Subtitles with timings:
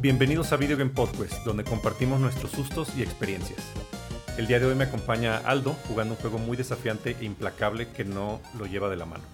[0.00, 3.58] Bienvenidos a Video Game Podcast, donde compartimos nuestros sustos y experiencias.
[4.36, 8.04] El día de hoy me acompaña Aldo jugando un juego muy desafiante e implacable que
[8.04, 9.24] no lo lleva de la mano.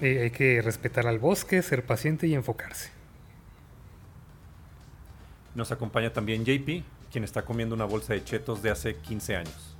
[0.00, 2.90] Eh, hay que respetar al bosque, ser paciente y enfocarse.
[5.54, 6.82] Nos acompaña también JP,
[7.12, 9.76] quien está comiendo una bolsa de chetos de hace 15 años.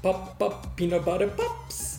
[0.00, 1.89] Pop, pop, peanut butter pops.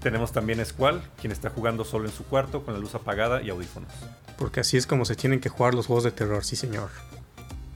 [0.00, 3.42] Tenemos también a Squall, quien está jugando solo en su cuarto con la luz apagada
[3.42, 3.90] y audífonos.
[4.38, 6.90] Porque así es como se tienen que jugar los juegos de terror, sí señor.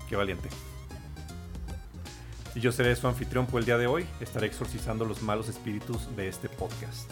[0.08, 0.48] Qué valiente.
[2.54, 4.06] Y yo seré su anfitrión por el día de hoy.
[4.20, 7.10] Estaré exorcizando los malos espíritus de este podcast.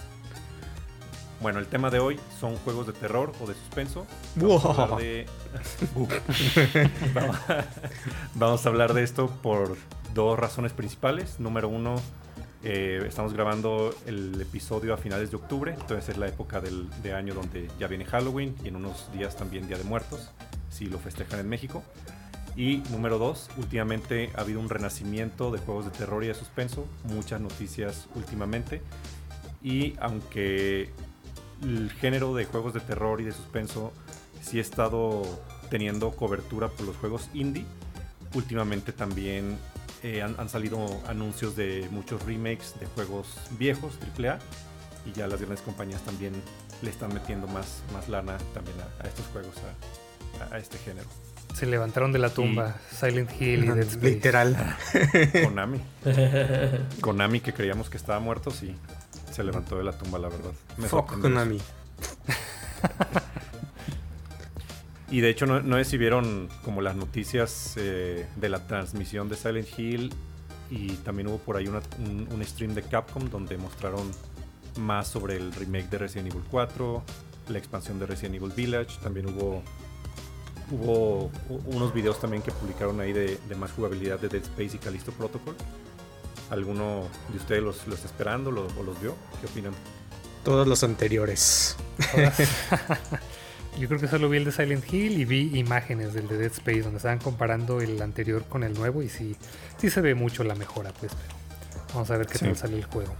[1.41, 4.07] Bueno, el tema de hoy son juegos de terror o de suspenso.
[4.37, 5.27] Vamos, a, hablar de...
[7.15, 7.65] Vamos a-
[8.35, 9.77] Vamos a hablar de esto por
[10.13, 11.41] dos razones principales.
[11.41, 11.97] Número uno,
[12.63, 17.15] eh, estamos grabando el episodio a finales de octubre, entonces es la época del, de
[17.15, 20.31] año donde ya viene Halloween y en unos días también Día de Muertos,
[20.69, 21.83] si lo festejan en México.
[22.57, 26.87] Y número dos, últimamente ha habido un renacimiento de juegos de terror y de suspenso,
[27.05, 28.83] muchas noticias últimamente.
[29.63, 30.91] Y aunque
[31.63, 33.93] el género de juegos de terror y de suspenso
[34.43, 35.23] sí ha estado
[35.71, 37.65] teniendo cobertura por los juegos indie,
[38.35, 39.57] últimamente también
[40.03, 43.27] eh, han, han salido anuncios de muchos remakes de juegos
[43.59, 44.39] viejos, AAA,
[45.07, 46.35] y ya las grandes compañías también
[46.83, 50.79] le están metiendo más, más lana también a, a estos juegos, a- a- a este
[50.79, 51.09] género.
[51.55, 54.11] Se levantaron de la tumba Silent Hill y Dead Space.
[54.11, 54.77] Literal.
[55.45, 55.81] Konami.
[57.01, 58.75] Konami que creíamos que estaba muerto, sí.
[59.33, 60.53] Se levantó de la tumba, la verdad.
[60.77, 61.21] Me Fuck.
[61.21, 61.61] Konami.
[65.11, 69.29] Y de hecho no, no sé si vieron como las noticias eh, de la transmisión
[69.29, 70.13] de Silent Hill
[70.71, 74.11] y también hubo por ahí una- un, un stream de Capcom donde mostraron
[74.79, 77.03] más sobre el remake de Resident Evil 4,
[77.49, 79.63] la expansión de Resident Evil Village, también hubo
[80.73, 81.33] hubo
[81.67, 85.11] unos videos también que publicaron ahí de, de más jugabilidad de Dead Space y Callisto
[85.11, 85.57] Protocol.
[86.51, 89.17] ¿Alguno de ustedes los, lo está esperando lo- o los vio?
[89.41, 89.73] ¿Qué opinan?
[90.45, 91.75] Todos los anteriores.
[93.79, 96.51] Yo creo que solo vi el de Silent Hill y vi imágenes del de Dead
[96.53, 99.37] Space donde estaban comparando el anterior con el nuevo y sí,
[99.79, 102.45] sí se ve mucho la mejora, pues, pero vamos a ver qué Sí.
[102.45, 103.15] tal sale el juego.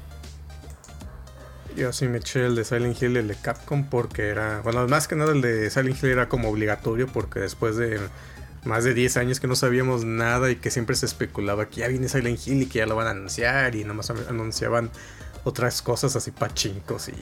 [1.77, 4.61] Yo sí me eché el de Silent Hill, el de Capcom, porque era.
[4.63, 8.01] Bueno, más que nada el de Silent Hill era como obligatorio, porque después de
[8.65, 11.89] más de 10 años que no sabíamos nada y que siempre se especulaba que ya
[11.89, 14.91] viene Silent Hill y que ya lo van a anunciar, y nomás anunciaban
[15.45, 17.15] otras cosas así, pachincos y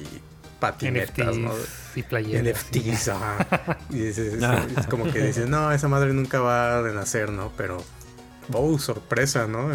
[0.60, 1.50] patinetas, ¿no?
[1.52, 2.64] NFTs y playeras.
[2.64, 3.78] NFTs, ajá.
[3.90, 4.66] Y dices- Ah.
[4.76, 7.52] es como que dices, no, esa madre nunca va a renacer, ¿no?
[7.56, 7.82] Pero,
[8.52, 9.70] oh, sorpresa, ¿no?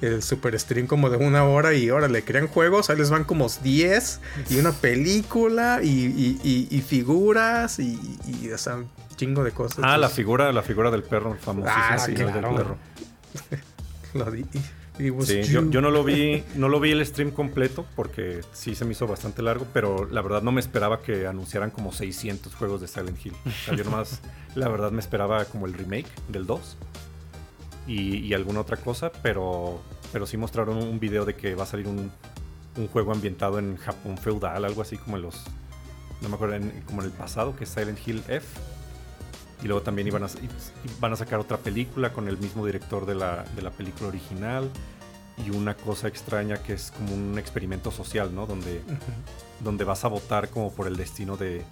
[0.00, 3.24] El super stream como de una hora y ahora le crean juegos, ahí les van
[3.24, 8.88] como 10 y una película y, y- y- y figuras y, y, o sea, un
[9.16, 9.80] chingo de cosas.
[9.82, 12.56] Ah, la figura, la figura del perro, famosísimo Ah, sí, señor del claro.
[12.56, 12.76] perro.
[14.14, 14.46] lo di-
[15.26, 18.92] Sí, yo, no lo vi, no lo vi el stream completo porque sí se me
[18.92, 22.88] hizo bastante largo, pero la verdad no me esperaba que anunciaran como 600 juegos de
[22.88, 23.34] Silent Hill.
[23.46, 24.20] O sea, yo nomás,
[24.54, 26.76] la verdad me esperaba como el remake del 2
[27.86, 29.80] y, y alguna otra cosa, pero,
[30.12, 32.10] pero sí mostraron un video de que va a salir un,
[32.76, 35.44] un juego ambientado en Japón feudal, algo así como en los,
[36.20, 38.46] no me acuerdo, en- como en el pasado, que es Silent Hill F.
[39.62, 40.28] Y luego también iban a,
[41.00, 44.70] van a sacar otra película con el mismo director de la, de la película original.
[45.44, 48.46] Y una cosa extraña que es como un experimento social, ¿no?
[48.46, 48.82] Donde,
[49.60, 51.64] donde vas a votar como por el destino de,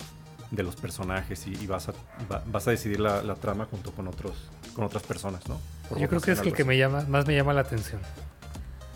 [0.53, 1.93] de los personajes y, y vas, a,
[2.31, 4.35] va- vas a decidir la, la trama junto con, otros,
[4.75, 5.59] con otras personas, ¿no?
[5.89, 8.01] Por Yo creo que es el que me llama, más me llama la atención.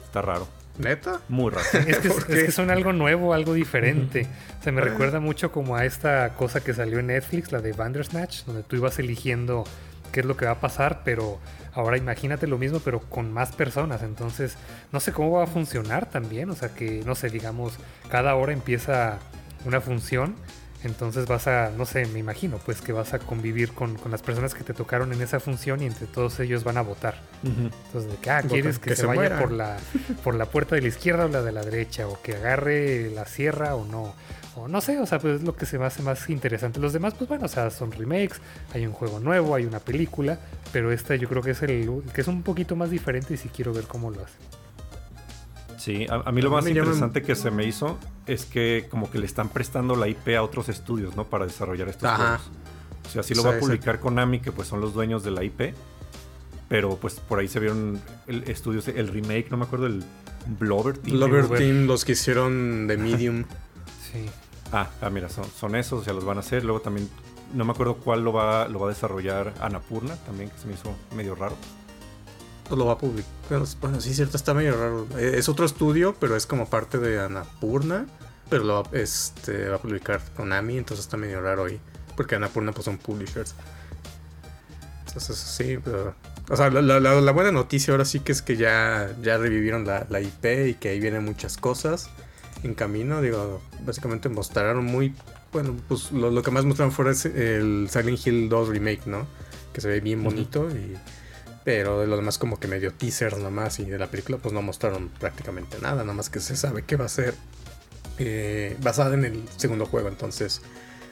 [0.05, 0.47] Está raro.
[0.79, 1.21] ¿Neta?
[1.29, 1.67] Muy raro.
[1.87, 2.45] Es que, es, ¿Por es qué?
[2.47, 4.27] que son algo nuevo, algo diferente.
[4.63, 4.85] Se me Ah.
[4.85, 8.77] recuerda mucho como a esta cosa que salió en Netflix, la de Bandersnatch, donde tú
[8.77, 9.65] ibas eligiendo
[10.13, 11.39] qué es lo que va a pasar, pero
[11.75, 14.03] ahora imagínate lo mismo, pero con más personas.
[14.03, 14.57] Entonces,
[14.93, 16.51] no sé cómo va a funcionar también.
[16.51, 17.75] O sea, que, no sé, digamos,
[18.11, 19.19] cada hora empieza
[19.67, 20.35] una función.
[20.83, 24.23] Entonces vas a, no sé, me imagino, pues que vas a convivir con, con las
[24.23, 27.21] personas que te tocaron en esa función y entre todos ellos van a votar.
[27.45, 29.77] Entonces, de que, ah, quieres que, que se, se vaya por la,
[30.25, 33.27] por la puerta de la izquierda o la de la derecha, o que agarre la
[33.27, 34.15] sierra o no.
[34.57, 36.81] O no sé, o sea, pues es lo que se me hace más interesante.
[36.81, 38.41] Los demás, pues bueno, o sea, son remakes,
[38.73, 40.39] hay un juego nuevo, hay una película,
[40.73, 43.51] pero este yo creo que es el que es un poquito más diferente y sí
[43.55, 44.35] quiero ver cómo lo hace.
[45.81, 48.87] Sí, a, a mí lo más me llaman- interesante que se me hizo es que
[48.91, 51.25] como que le están prestando la IP a otros estudios, ¿no?
[51.25, 52.17] Para desarrollar estos Ajá.
[52.39, 52.51] juegos.
[53.07, 53.61] O sea, sí lo Sí, va a sí.
[53.65, 55.75] publicar Konami, que pues son los dueños de la IP.
[56.69, 60.05] Pero pues por ahí se vieron el estudios, el remake, no me acuerdo, el
[60.59, 61.17] Blover Team.
[61.19, 61.59] Lover Uber.
[61.59, 63.45] Team, los que hicieron de Medium.
[64.13, 64.27] Sí.
[64.73, 66.65] Ah, ah, mira, son, son esos, ya los van a hacer.
[66.65, 67.09] Luego también,
[67.55, 70.75] no me acuerdo cuál lo va, lo va a desarrollar Anapurna, también, que se me
[70.75, 71.57] hizo medio raro.
[72.71, 73.31] Pues lo va a publicar.
[73.51, 75.07] Bueno, bueno, sí, cierto, está medio raro.
[75.19, 78.07] Eh, Es otro estudio, pero es como parte de Anapurna.
[78.49, 81.79] Pero lo va, este, va a publicar Konami, entonces está medio raro ahí.
[82.17, 83.55] Porque Anapurna pues son publishers.
[85.07, 86.15] Entonces sí, pero...
[86.49, 90.07] O sea, la, la- buena noticia ahora sí que es que ya, ya revivieron la,
[90.09, 92.11] la IP y que ahí vienen muchas cosas
[92.63, 93.21] en camino.
[93.21, 95.15] Digo, básicamente mostraron muy...
[95.53, 99.27] Bueno, pues lo, lo que más mostraron fue el Silent Hill 2 Remake, ¿no?
[99.73, 100.97] Que se ve bien bonito y...
[101.65, 104.63] Pero de lo demás como que medio teaser nomás y de la película pues no
[104.63, 107.35] mostraron prácticamente nada, nada más que se sabe que va a ser
[108.19, 110.63] eh, basada en el segundo juego, entonces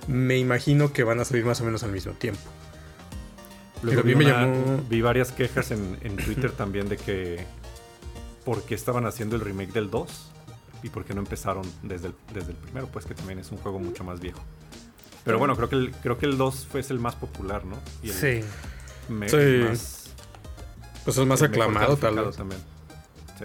[0.07, 2.41] me imagino que van a salir más o menos al mismo tiempo.
[3.83, 7.45] Luego Pero vi, me una- llamó- vi varias quejas en, en Twitter también de que
[8.45, 10.09] por qué estaban haciendo el remake del 2
[10.83, 13.59] y por qué no empezaron desde el, desde el primero, pues que también es un
[13.59, 14.41] juego mucho más viejo.
[15.25, 17.77] Pero bueno, creo que el, creo que el 2 fue el más popular, ¿no?
[18.03, 18.41] Y el Sí.
[19.09, 19.37] me- Sí.
[19.69, 19.98] más-
[21.09, 22.37] Pues es más aclamado tal vez.
[22.37, 22.61] también.
[23.39, 23.45] Sí.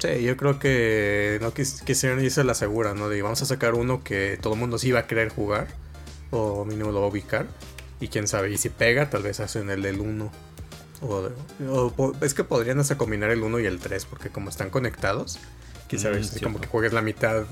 [0.00, 3.08] Sí, yo creo que no quis- quisieron irse a la segura, ¿no?
[3.08, 5.68] De vamos a sacar uno que todo el mundo sí va a querer jugar,
[6.30, 7.46] o mínimo lo va a ubicar,
[8.00, 10.32] y quién sabe, y si pega, tal vez hacen el del 1.
[11.02, 15.38] O, es que podrían hasta combinar el 1 y el 3, porque como están conectados,
[15.88, 17.44] quién sabe, Mm, es como que juegues la mitad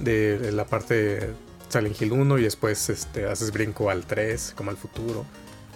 [0.00, 1.30] de, de la parte
[1.68, 5.26] Silent Hill 1 y después este, haces brinco al 3, como al futuro.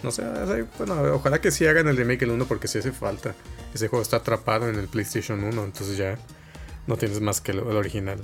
[0.03, 0.25] No sé,
[0.79, 3.35] bueno, ojalá que sí hagan el remake del 1 porque sí hace falta.
[3.73, 6.19] Ese juego está atrapado en el PlayStation 1, entonces ya
[6.87, 8.19] no tienes más que el, el original.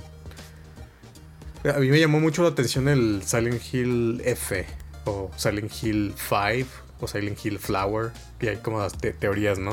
[1.63, 4.65] A mí me llamó mucho la atención el Silent Hill F,
[5.05, 6.69] o Silent Hill 5,
[7.01, 9.71] o Silent Hill Flower, que hay como las te- teorías, ¿no?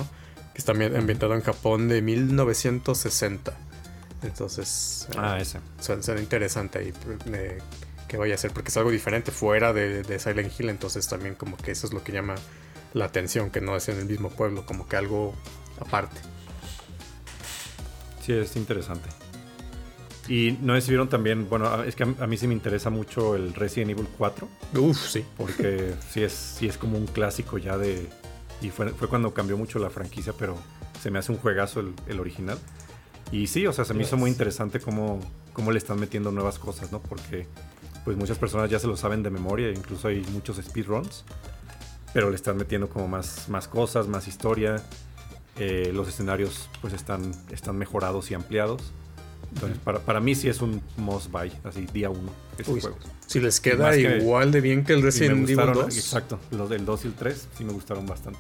[0.53, 3.53] Que está ambi- ambientado en Japón de 1960.
[4.23, 5.61] Entonces, eh, Ah, ese.
[5.81, 6.93] suena, suena interesante ahí
[7.33, 7.59] eh,
[8.07, 11.35] que vaya a ser, porque es algo diferente fuera de, de Silent Hill, entonces también
[11.35, 12.35] como que eso es lo que llama
[12.93, 15.35] la atención, que no es en el mismo pueblo, como que algo
[15.81, 16.21] aparte.
[18.25, 19.09] Sí, es interesante.
[20.29, 23.55] Y no decidieron también, bueno, es que a, a mí sí me interesa mucho el
[23.55, 24.49] Resident Evil 4,
[24.79, 25.25] Uf, sí.
[25.37, 28.09] porque sí es, sí es como un clásico ya de...
[28.61, 30.57] Y fue, fue cuando cambió mucho la franquicia, pero
[31.01, 32.59] se me hace un juegazo el, el original.
[33.31, 35.21] Y sí, o sea, se me hizo muy interesante cómo,
[35.53, 37.01] cómo le están metiendo nuevas cosas, ¿no?
[37.01, 37.47] Porque
[38.07, 41.25] pues muchas personas ya se lo saben de memoria, incluso hay muchos speedruns,
[42.15, 44.77] pero le están metiendo como más, más cosas, más historia.
[45.59, 48.93] Eh, los escenarios pues están, están mejorados y ampliados.
[49.55, 52.97] Entonces, para, para mí sí es un must buy, así día uno, ese Uy, juego.
[53.27, 55.97] Si les queda que- igual de bien que el Resident Evil gustaron, 2.
[55.97, 58.39] exacto, los del 2 y el 3 sí me gustaron bastante.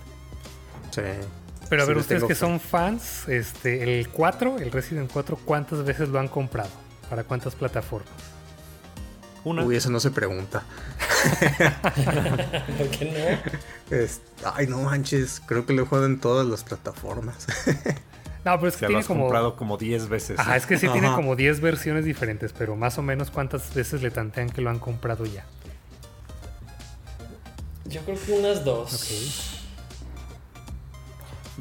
[0.92, 1.00] Sí.
[1.68, 2.40] Pero a Sí, ver, ustedes que fe.
[2.40, 6.70] son fans, este, el 4, el Resident 4, ¿cuántas veces lo han comprado?
[7.10, 8.10] ¿Para cuántas plataformas?
[9.46, 9.62] Una.
[9.62, 10.64] Uy, eso no se pregunta.
[12.78, 13.40] ¿Por qué
[13.90, 13.96] no?
[13.96, 17.46] Es- ay, no manches, creo que lo he jugado en todas las plataformas.
[18.44, 19.22] No, pero es que lo tiene has como...
[19.22, 20.38] comprado como 10 veces.
[20.38, 24.02] Ajá, es que sí tiene como 10 versiones diferentes, pero más o menos cuántas veces
[24.02, 25.44] le tantean que lo han comprado ya.
[27.86, 28.94] Yo creo que unas dos.
[28.94, 29.06] Ok.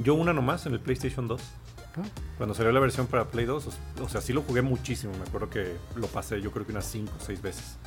[0.03, 1.41] Yo una nomás en el PlayStation 2.
[2.37, 3.67] Cuando salió la versión para Play 2,
[4.01, 5.13] o, sea, sí lo jugué muchísimo.
[5.17, 7.77] Me acuerdo que lo pasé yo creo que unas 5 o 6 veces.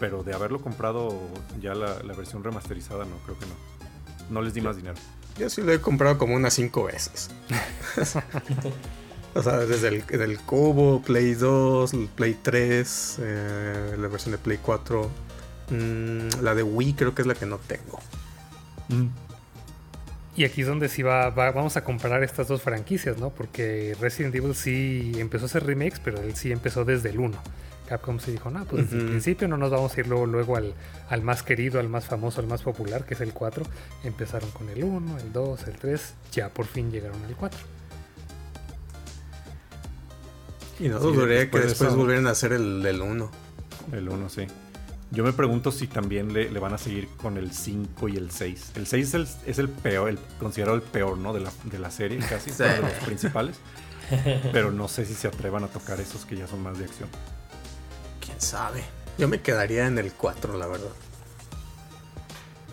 [0.00, 1.16] Pero de haberlo comprado
[1.60, 3.54] ya la, la versión remasterizada, no, creo que no.
[4.30, 4.96] No les di más dinero.
[5.38, 7.30] Yo sí lo he comprado como unas 5 veces.
[9.34, 14.58] o sea, desde el, Cubo, Play 2, el Play 3, eh, la versión de Play
[14.62, 15.10] 4.
[15.70, 18.00] mm, la de Wii creo que es la que no tengo.
[20.36, 23.30] Y aquí es donde sí va, va- vamos a comparar estas dos franquicias, ¿no?
[23.30, 27.38] Porque Resident Evil sí empezó a hacer remakes, pero él sí empezó desde el 1.
[27.88, 30.56] Capcom se dijo, no, pues desde el principio no nos vamos a ir luego, luego
[30.56, 30.74] al,
[31.10, 33.64] al más querido, al más famoso, al más popular, que es el 4.
[34.04, 37.60] Empezaron con el 1, el 2, el 3, ya por fin llegaron al 4.
[40.80, 43.30] Y no dudaría que después de después eso- volvieran a hacer el del 1.
[43.92, 44.46] El 1, sí.
[45.14, 48.30] Yo me pregunto si también le, le van a seguir con el 5 y el
[48.30, 48.72] 6.
[48.74, 51.32] El 6 es el, es el peor, el considerado el peor, ¿no?
[51.32, 52.62] De la, de la serie, casi, Sí.
[52.64, 53.56] de los principales.
[54.52, 57.08] Pero no sé si se atrevan a tocar esos que ya son más de acción.
[58.24, 58.82] Quién sabe.
[59.16, 60.90] Yo me quedaría en el 4, la verdad.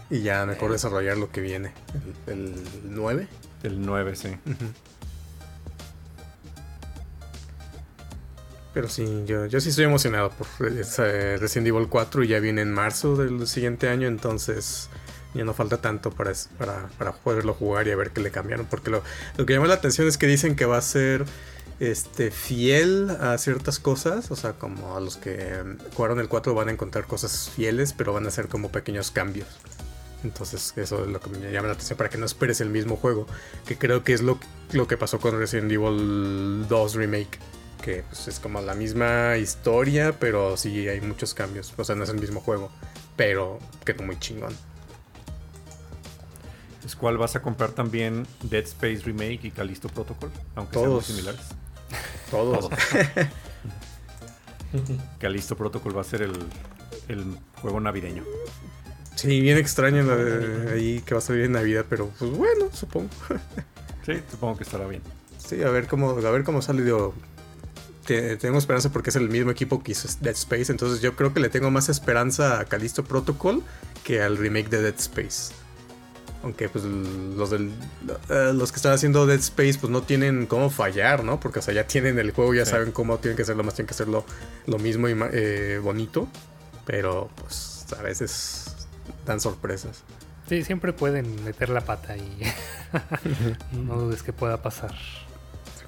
[0.10, 1.72] Y ya mejor desarrollar lo que viene.
[2.28, 3.28] El, el 9.
[3.64, 4.30] El 9, sí.
[8.74, 12.62] Pero sí, yo, yo sí estoy emocionado por ese Resident Evil 4 y ya viene
[12.62, 14.90] en marzo del siguiente año, entonces
[15.34, 18.66] ya no falta tanto para, para, para poderlo jugar y a ver qué le cambiaron.
[18.66, 19.04] Porque lo,
[19.38, 21.26] lo que llama la atención es que dicen que va a ser
[21.82, 25.64] este, fiel a ciertas cosas, o sea, como a los que
[25.96, 29.48] jugaron el 4 van a encontrar cosas fieles, pero van a ser como pequeños cambios.
[30.24, 32.96] Entonces, eso es lo que me llama la atención para que no esperes el mismo
[32.96, 33.26] juego,
[33.66, 34.40] que creo que es lo,
[34.72, 37.40] lo que pasó con Resident Evil 2 Remake,
[37.82, 42.04] que pues, es como la misma historia, pero sí hay muchos cambios, o sea, no
[42.04, 42.72] es el mismo juego,
[43.16, 44.56] pero quedó muy chingón.
[46.86, 50.32] ¿Es cuál vas a comprar también Dead Space Remake y Callisto Protocol?
[50.56, 51.06] Aunque Todos.
[51.06, 51.48] sean muy similares.
[52.32, 52.70] Todos.
[55.20, 56.34] Callisto Protocol va a ser el,
[57.08, 58.24] el juego navideño.
[59.16, 62.66] Sí, bien extraño la de ahí que va a salir en Navidad, pero pues bueno,
[62.74, 63.10] supongo.
[64.04, 65.04] Sí, supongo que estará bien.
[65.38, 66.82] Sí, a ver cómo, a ver cómo sale.
[66.82, 67.14] Digo,
[68.06, 71.34] te- tengo esperanza porque es el mismo equipo que hizo Dead Space, entonces yo creo
[71.34, 73.64] que le tengo más esperanza a Callisto Protocol
[74.04, 75.54] que al remake de Dead Space.
[76.44, 77.72] Aunque pues los del,
[78.30, 81.40] eh, los que están haciendo Dead Space pues no tienen cómo fallar, ¿no?
[81.40, 82.72] Porque o sea, ya tienen el juego, ya Sí.
[82.72, 84.26] saben cómo tienen que hacerlo, más tienen que hacerlo
[84.66, 86.28] lo mismo y eh, bonito.
[86.88, 88.66] Pero pues a veces
[89.26, 90.04] dan sorpresas.
[90.50, 92.42] Sí, siempre pueden meter la pata y
[93.78, 94.96] no dudes que pueda pasar.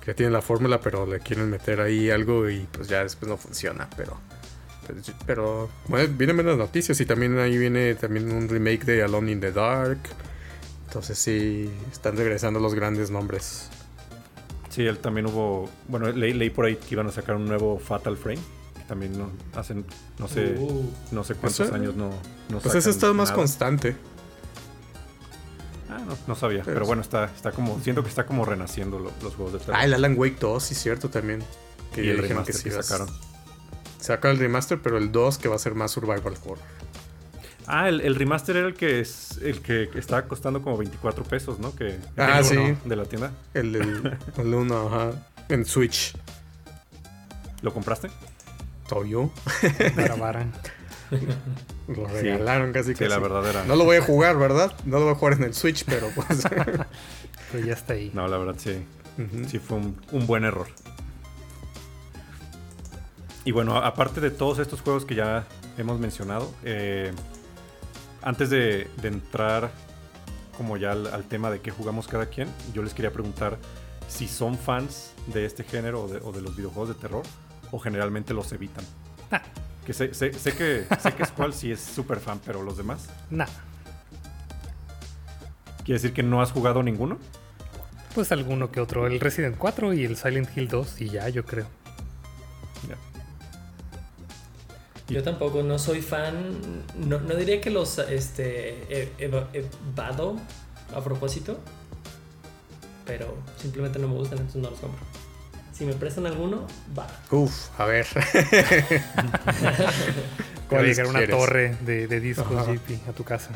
[0.03, 3.37] Que tienen la fórmula, pero le quieren meter ahí algo y pues ya después no
[3.37, 4.17] funciona, pero
[4.85, 9.31] pero, pero, bueno, vienen buenas noticias y también ahí viene también un remake de Alone
[9.31, 9.99] in the Dark.
[10.87, 13.69] Entonces sí, están regresando los grandes nombres.
[14.69, 15.69] Sí, él también hubo.
[15.87, 18.41] Bueno, leí, leí por ahí que iban a sacar un nuevo Fatal Frame.
[18.75, 19.85] Que también no, hacen.
[20.19, 20.55] No sé.
[20.57, 22.09] Uh, No sé cuántos años no.
[22.49, 23.35] no Pues ese está más nada.
[23.35, 23.95] constante.
[26.05, 26.63] No, no sabía.
[26.63, 27.79] Pero bueno, está, está como.
[27.81, 29.75] Siento que está como renaciendo lo- los juegos de terror.
[29.77, 31.43] Ah, el Alan Wake 2, sí, cierto también.
[31.93, 33.13] Que y el remaster que, sí a- sacaron.
[33.99, 36.57] Saca el remaster, pero el 2 que va a ser más survival horror.
[37.67, 41.59] Ah, el, el remaster era el que es el que estaba costando como 24 pesos,
[41.59, 41.73] ¿no?
[41.73, 42.57] Que Ah, el sí.
[42.57, 43.31] uno De la tienda.
[43.53, 45.11] El, el, el 1, ajá.
[45.47, 46.13] En Switch.
[47.61, 48.09] ¿Lo compraste?
[48.89, 49.29] Toyo.
[49.95, 50.51] Grabaran.
[51.87, 52.13] Lo Sí.
[52.21, 53.09] regalaron casi Sí, casi.
[53.09, 53.63] la verdad era.
[53.65, 54.73] No lo voy a jugar, ¿verdad?
[54.85, 56.43] No lo voy a jugar en el Switch, pero pues.
[57.51, 58.09] Pero ya está ahí.
[58.13, 58.83] No, la verdad sí.
[59.47, 60.67] Sí fue un, un buen error.
[63.45, 65.45] Y bueno, aparte de todos estos juegos que ya
[65.77, 67.11] hemos mencionado, eh,
[68.21, 69.69] antes de, de entrar
[70.57, 73.57] como ya al, al tema de qué jugamos cada quien, yo les quería preguntar
[74.07, 77.23] si son fans de este género o de, o de los videojuegos de terror
[77.71, 78.85] o generalmente los evitan.
[79.31, 79.39] Nah,
[79.85, 82.77] Que sé, sé- sé que sé que es cual sí es súper fan, pero los
[82.77, 83.07] demás.
[83.29, 83.47] nah.
[85.83, 87.17] ¿Quiere decir que no has jugado ninguno?
[88.15, 89.05] Pues alguno que otro.
[89.05, 91.65] El Resident 4 y el Silent Hill 2 y ya, yo creo.
[92.87, 92.95] Ya.
[95.13, 96.55] Yo tampoco, no soy fan.
[96.97, 100.37] No, no diría que los este, eva- evado
[100.95, 101.59] a propósito.
[103.05, 105.01] Pero simplemente no me gustan, entonces no los compro.
[105.73, 107.07] Si me prestan alguno, va.
[107.31, 108.05] Uf, a ver.
[110.69, 111.35] ¿Cuáles llegar una quieres?
[111.35, 112.73] torre de, de discos Ajá.
[112.73, 113.49] JP a tu casa.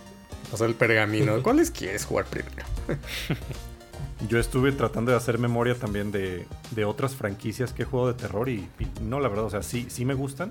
[0.50, 1.42] Pasar el pergamino.
[1.42, 2.64] ¿Cuáles quieres jugar primero?
[4.28, 8.14] Yo estuve tratando de hacer memoria también de, de otras franquicias que he jugado de
[8.14, 10.50] terror y, y no, la verdad, o sea, sí, sí me gustan,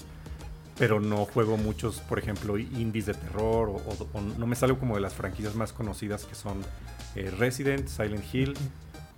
[0.78, 4.78] pero no juego muchos, por ejemplo, indies de terror o, o- o no me salgo
[4.78, 6.58] como de las franquicias más conocidas que son
[7.16, 8.54] eh, Resident, Silent Hill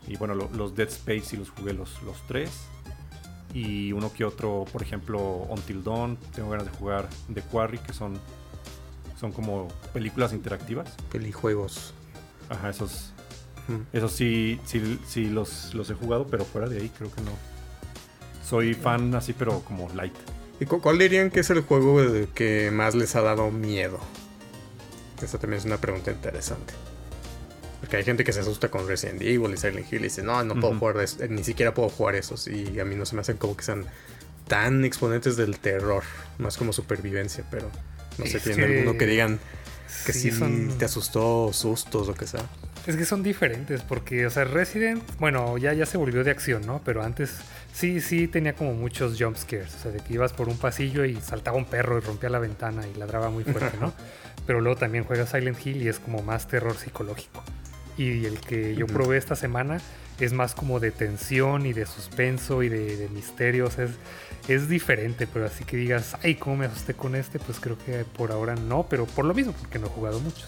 [0.08, 2.52] y bueno, lo- los Dead Space y los jugué los, los tres.
[3.54, 5.20] Y uno que otro, por ejemplo,
[5.50, 8.20] Until Dawn, tengo ganas de jugar The Quarry, que son,
[9.20, 10.90] son como películas interactivas.
[11.12, 11.94] Pelijuegos.
[12.50, 13.14] Ajá, esos,
[13.70, 13.84] Ujú.
[13.94, 17.32] eso sí, sí, sí los, los he jugado, pero fuera de ahí creo que no.
[18.48, 20.14] Soy fan así, pero como light.
[20.60, 21.98] ¿Y cu- cuál dirían que es el juego
[22.34, 24.00] que más les ha dado miedo?
[25.22, 26.74] Esta también es una pregunta interesante.
[27.86, 30.44] Porque hay gente que se asusta con Resident Evil y Silent Hill y dice, no,
[30.44, 30.80] no puedo Ujú.
[30.80, 32.48] jugar, es- ni siquiera puedo jugar esos.
[32.48, 33.86] Y a mí no se me hacen como que sean
[34.48, 36.04] tan exponentes del terror,
[36.39, 37.70] más como supervivencia, pero
[38.18, 39.39] no sé, tienen que- alguno que digan
[40.08, 42.42] que sí, son, te asustó, sustos o que sea.
[42.88, 46.65] es que son diferentes porque, o sea, Resident, bueno, ya, ya se volvió de acción,
[46.65, 46.82] ¿no?
[46.84, 47.34] Pero antes
[47.72, 51.06] sí, sí tenía como muchos jump scares, o sea, de que ibas por un pasillo
[51.06, 53.94] y saltaba un perro y rompía la ventana y ladraba muy fuerte, ¿no?
[54.48, 57.44] Pero luego también juega Silent Hill y es como más terror psicológico.
[57.98, 59.80] Y el que yo probé esta semana
[60.20, 63.78] es más como de tensión y de suspenso y de, de misterios.
[63.80, 63.92] Es,
[64.48, 67.40] es diferente, pero así que digas, ay, ¿cómo me asusté con este?
[67.40, 70.46] Pues creo que por ahora no, pero por lo mismo, porque no he jugado mucho.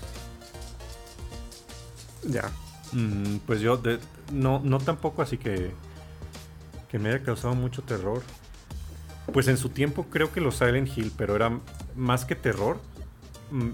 [2.24, 2.50] Ya.
[2.92, 4.00] Mm, pues yo de-
[4.32, 5.72] no, no tampoco así que,
[6.90, 8.22] que me haya causado mucho terror.
[9.34, 11.60] Pues en su tiempo creo que los Silent Hill, pero era
[11.96, 12.80] más que terror,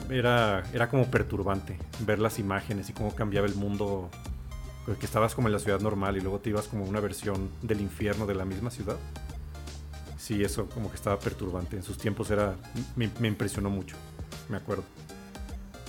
[0.10, 4.10] era, era como perturbante ver las imágenes y cómo cambiaba el mundo
[5.00, 7.82] que estabas como en la ciudad normal y luego te ibas como una versión del
[7.82, 8.98] infierno de la misma ciudad.
[10.18, 11.76] Sí, eso como que estaba perturbante.
[11.76, 12.56] En sus tiempos era
[12.96, 13.96] me, me impresionó mucho,
[14.50, 14.84] me acuerdo.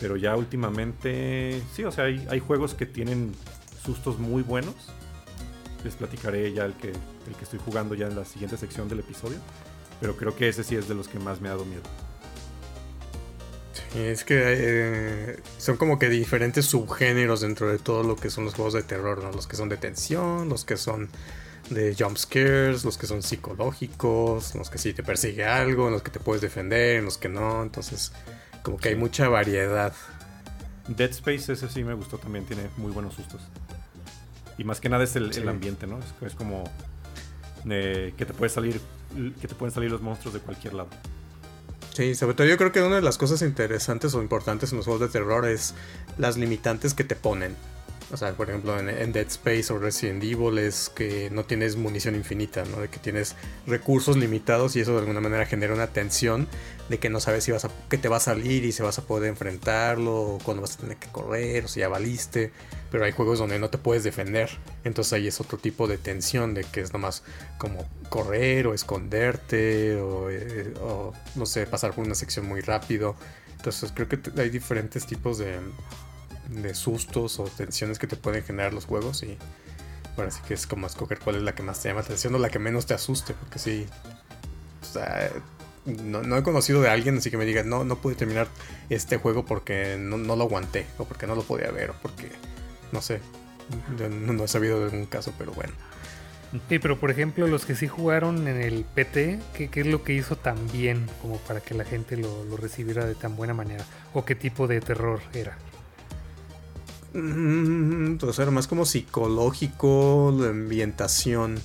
[0.00, 3.32] Pero ya últimamente, sí, o sea, hay, hay juegos que tienen
[3.84, 4.74] sustos muy buenos.
[5.84, 9.00] Les platicaré ya el que, el que estoy jugando ya en la siguiente sección del
[9.00, 9.38] episodio.
[10.00, 11.82] Pero creo que ese sí es de los que más me ha dado miedo.
[13.92, 18.44] Sí, es que eh, son como que diferentes subgéneros dentro de todo lo que son
[18.44, 19.32] los juegos de terror, ¿no?
[19.32, 21.08] Los que son de tensión, los que son
[21.70, 26.10] de jump scares, los que son psicológicos, los que sí te persigue algo, los que
[26.10, 27.62] te puedes defender, los que no.
[27.62, 28.12] Entonces,
[28.62, 29.92] como que hay mucha variedad.
[30.88, 33.40] Dead Space, ese sí me gustó también, tiene muy buenos sustos.
[34.58, 35.98] Y más que nada es el, ambiente, ¿no?
[35.98, 36.64] Es, es como
[37.68, 38.80] eh, que te puede salir,
[39.40, 40.90] que te pueden salir los monstruos de cualquier lado.
[41.94, 44.84] Sí, sobre todo yo creo que una de las cosas interesantes o importantes en los
[44.84, 45.74] juegos de terror es
[46.18, 47.54] las limitantes que te ponen.
[48.12, 51.76] O sea, por ejemplo, en, en Dead Space o Resident Evil es que no tienes
[51.76, 52.80] munición infinita, ¿no?
[52.80, 53.36] De que tienes
[53.68, 56.48] recursos limitados y eso de alguna manera genera una tensión
[56.88, 58.98] de que no sabes si vas a, que te va a salir y si vas
[58.98, 62.52] a poder enfrentarlo, o cuándo vas a tener que correr, o si ya valiste.
[62.90, 64.50] Pero hay juegos donde no te puedes defender.
[64.84, 67.22] Entonces ahí es otro tipo de tensión, de que es nomás
[67.58, 70.72] como correr o esconderte, o, eh,
[71.34, 73.16] no sé, pasar por una sección muy rápido.
[73.56, 75.58] Entonces creo que hay diferentes tipos de,
[76.48, 79.38] de sustos o tensiones que te pueden generar los juegos y
[80.16, 82.34] ahora sí que es como escoger cuál es la que más te llama la atención
[82.34, 83.86] o la que menos te asuste, porque sí,
[84.82, 85.30] o sea,
[85.86, 88.48] no, no he conocido de alguien así que me diga, no, no pude terminar
[88.90, 92.30] este juego porque no, no lo aguanté, o porque no lo podía ver, o porque,
[92.92, 93.20] no sé,
[93.98, 95.72] yo no, no he sabido de algún caso, pero bueno.
[96.68, 100.04] Sí, pero por ejemplo, los que sí jugaron en el PT, ¿qué, qué es lo
[100.04, 103.54] que hizo tan bien como para que la gente lo, lo recibiera de tan buena
[103.54, 103.84] manera?
[104.12, 105.58] ¿O qué tipo de terror era?
[107.12, 111.60] Mm, Entonces era más como psicológico, la ambientación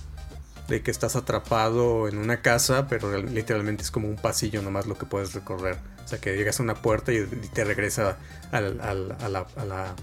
[0.69, 4.97] de que estás atrapado en una casa, pero literalmente es como un pasillo nomás lo
[4.97, 5.77] que puedes recorrer.
[6.05, 8.17] O sea que llegas a una puerta y, te regresa
[8.51, 9.95] a, la,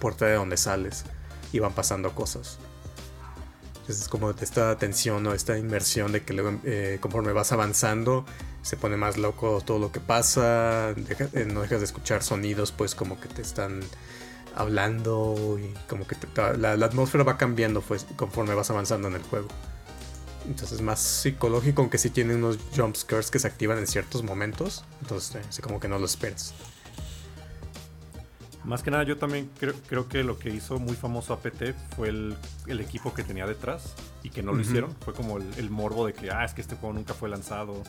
[0.00, 1.04] puerta de donde sales
[1.52, 2.58] y van pasando cosas.
[3.72, 8.24] Entonces es como esta tensión o esta inmersión de que luego eh, conforme vas avanzando
[8.62, 12.94] se pone más loco todo lo que pasa, eh, no dejas de escuchar sonidos pues
[12.94, 13.80] como que te están
[14.54, 19.14] hablando y como que te- la, la atmósfera va cambiando pues, conforme vas avanzando en
[19.14, 19.48] el juego.
[20.46, 24.84] Entonces más psicológico, aunque sí tiene unos jump scares que se activan en ciertos momentos.
[25.00, 26.52] Entonces eh, así como que no lo esperas.
[28.64, 31.74] Más que nada, yo también creo, creo que lo que hizo muy famoso a PT
[31.96, 32.36] fue el,
[32.68, 34.94] el equipo que tenía detrás y que no lo hicieron.
[35.04, 37.82] Fue como el, el morbo de que, ah, es que este juego nunca fue lanzado.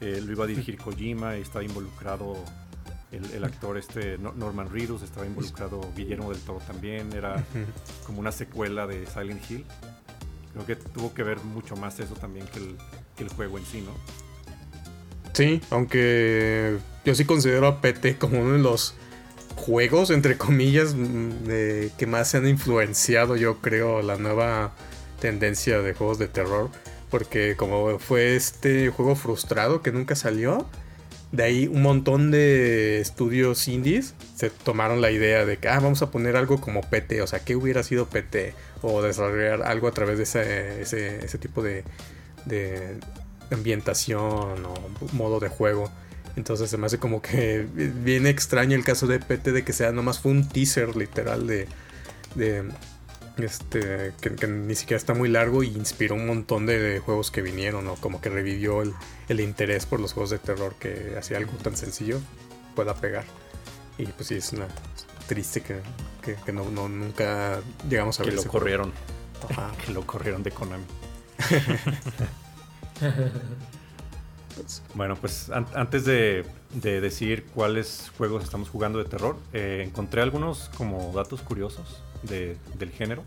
[0.00, 2.36] eh, lo iba a dirigir Kojima y estaba involucrado
[3.10, 7.12] el, el actor este No- Norman Reedus, estaba involucrado Guillermo del Toro también.
[7.12, 7.44] Era
[8.06, 9.64] como una secuela de Silent Hill.
[10.54, 12.60] Creo que tuvo que ver mucho más eso también que
[13.22, 13.92] el, juego en sí, ¿no?
[15.32, 18.94] Sí, aunque yo sí considero a PT como uno de los
[19.56, 24.74] juegos, entre comillas, mm, que más se han influenciado, yo creo, la nueva
[25.20, 26.70] tendencia de juegos de terror.
[27.10, 30.66] Porque como fue este juego frustrado que nunca salió,
[31.34, 36.00] de ahí un montón de estudios indies se tomaron la idea de que ah, vamos
[36.02, 38.54] a poner algo como PT, o sea, ¿qué hubiera sido PT?
[38.86, 40.82] O desarrollar algo a través de ese,
[41.24, 41.84] ese, tipo de,
[42.44, 42.98] de
[43.50, 44.74] ambientación o
[45.12, 45.90] modo de juego.
[46.36, 49.92] Entonces se me hace como que bien extraño el caso de PT de que sea
[49.92, 51.66] nomás fue un teaser literal de,
[53.38, 57.40] este que, que ni siquiera está muy largo y inspiró un montón de juegos que
[57.40, 58.92] vinieron o como que revivió el,
[59.28, 62.20] el interés por los juegos de terror que hacía algo tan sencillo
[62.74, 63.24] pueda pegar.
[63.96, 64.66] Y pues sí, es una
[65.28, 65.76] triste que,
[66.24, 68.62] que, que no, no- nunca llegamos a Que ver lo ese juego.
[68.64, 68.92] corrieron.
[69.50, 69.70] Ajá.
[69.84, 70.84] Que lo corrieron de Konami.
[74.94, 80.22] Bueno, pues an- antes de, de decir cuáles juegos estamos jugando de terror, eh, encontré
[80.22, 83.24] algunos como datos curiosos de- del género.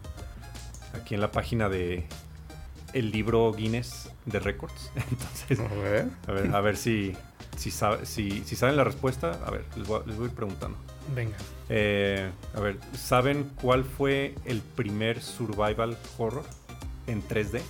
[0.94, 2.06] Aquí en la página de
[2.94, 4.90] el libro Guinness de Records.
[4.96, 6.08] Entonces, A ver.
[6.28, 7.14] a ver, a ver si,
[7.58, 9.38] si, sabe- si, si saben la respuesta.
[9.46, 10.78] A ver, les voy a, les voy a ir preguntando.
[11.16, 11.38] Venga.
[11.70, 16.44] Eh, a ver, ¿saben cuál fue el primer survival horror
[17.08, 17.62] en 3D?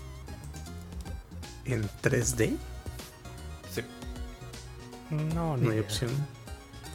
[1.65, 2.56] En 3D
[3.73, 3.82] Sí.
[5.10, 5.82] No, ni no hay idea.
[5.82, 6.12] opción.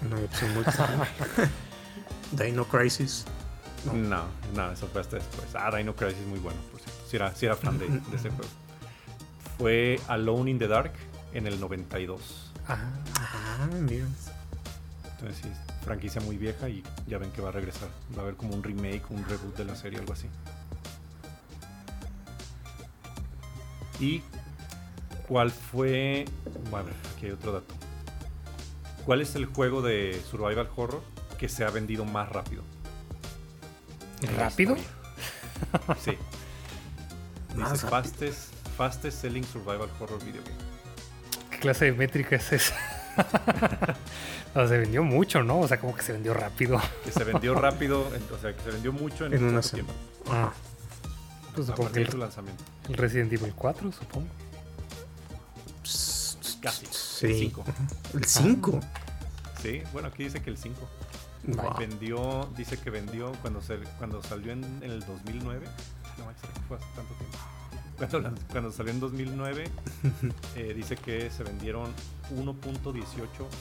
[0.08, 0.86] No hay opción múltiple.
[2.46, 3.24] Dino Crisis.
[3.84, 3.92] No.
[3.94, 4.24] No,
[4.54, 5.48] no, eso fue hasta después.
[5.54, 7.00] Ah, Dino Crisis es muy bueno, por cierto.
[7.08, 8.50] Sí era, sí era fan de, de ese juego.
[9.58, 10.92] Fue Alone in the Dark
[11.34, 12.52] en el 92.
[12.68, 12.78] Ah,
[13.18, 14.06] Ah, mira.
[15.18, 15.48] Entonces sí,
[15.84, 17.88] franquicia muy vieja y ya ven que va a regresar.
[18.16, 20.28] Va a haber como un remake, un reboot de la serie, algo así.
[24.00, 24.22] ¿Y
[25.28, 26.24] cuál fue?
[26.70, 27.74] Bueno, aquí hay otro dato.
[29.04, 31.02] ¿Cuál es el juego de survival horror
[31.38, 32.62] que se ha vendido más rápido?
[34.36, 34.76] ¿Rápido?
[35.98, 36.12] Sí.
[37.56, 40.56] Dice fastest, fastest selling survival horror video game.
[41.50, 42.74] ¿Qué clase de métrica es esa?
[44.54, 45.60] se vendió mucho, ¿no?
[45.60, 46.80] O sea, como que se vendió rápido.
[47.04, 49.92] Que se vendió rápido, en- o sea, que se vendió mucho en, En una tiempo.
[50.30, 50.52] Ah.
[51.54, 52.64] Pues supongo que de su el, lanzamiento.
[52.88, 54.26] el Resident Evil 4, supongo.
[56.62, 56.86] Casi.
[56.90, 57.26] Sí.
[57.26, 57.64] El 5.
[58.14, 58.80] El 5.
[59.62, 60.88] Sí, bueno, aquí dice que el 5.
[61.44, 61.76] Wow.
[61.78, 65.66] Vendió, dice que vendió cuando, se, cuando salió en, en el 2009.
[66.18, 67.38] No, que fue hace tanto tiempo.
[68.50, 69.64] Cuando, salió en 2009,
[70.56, 71.92] eh, dice que se vendieron
[72.34, 72.98] 1.18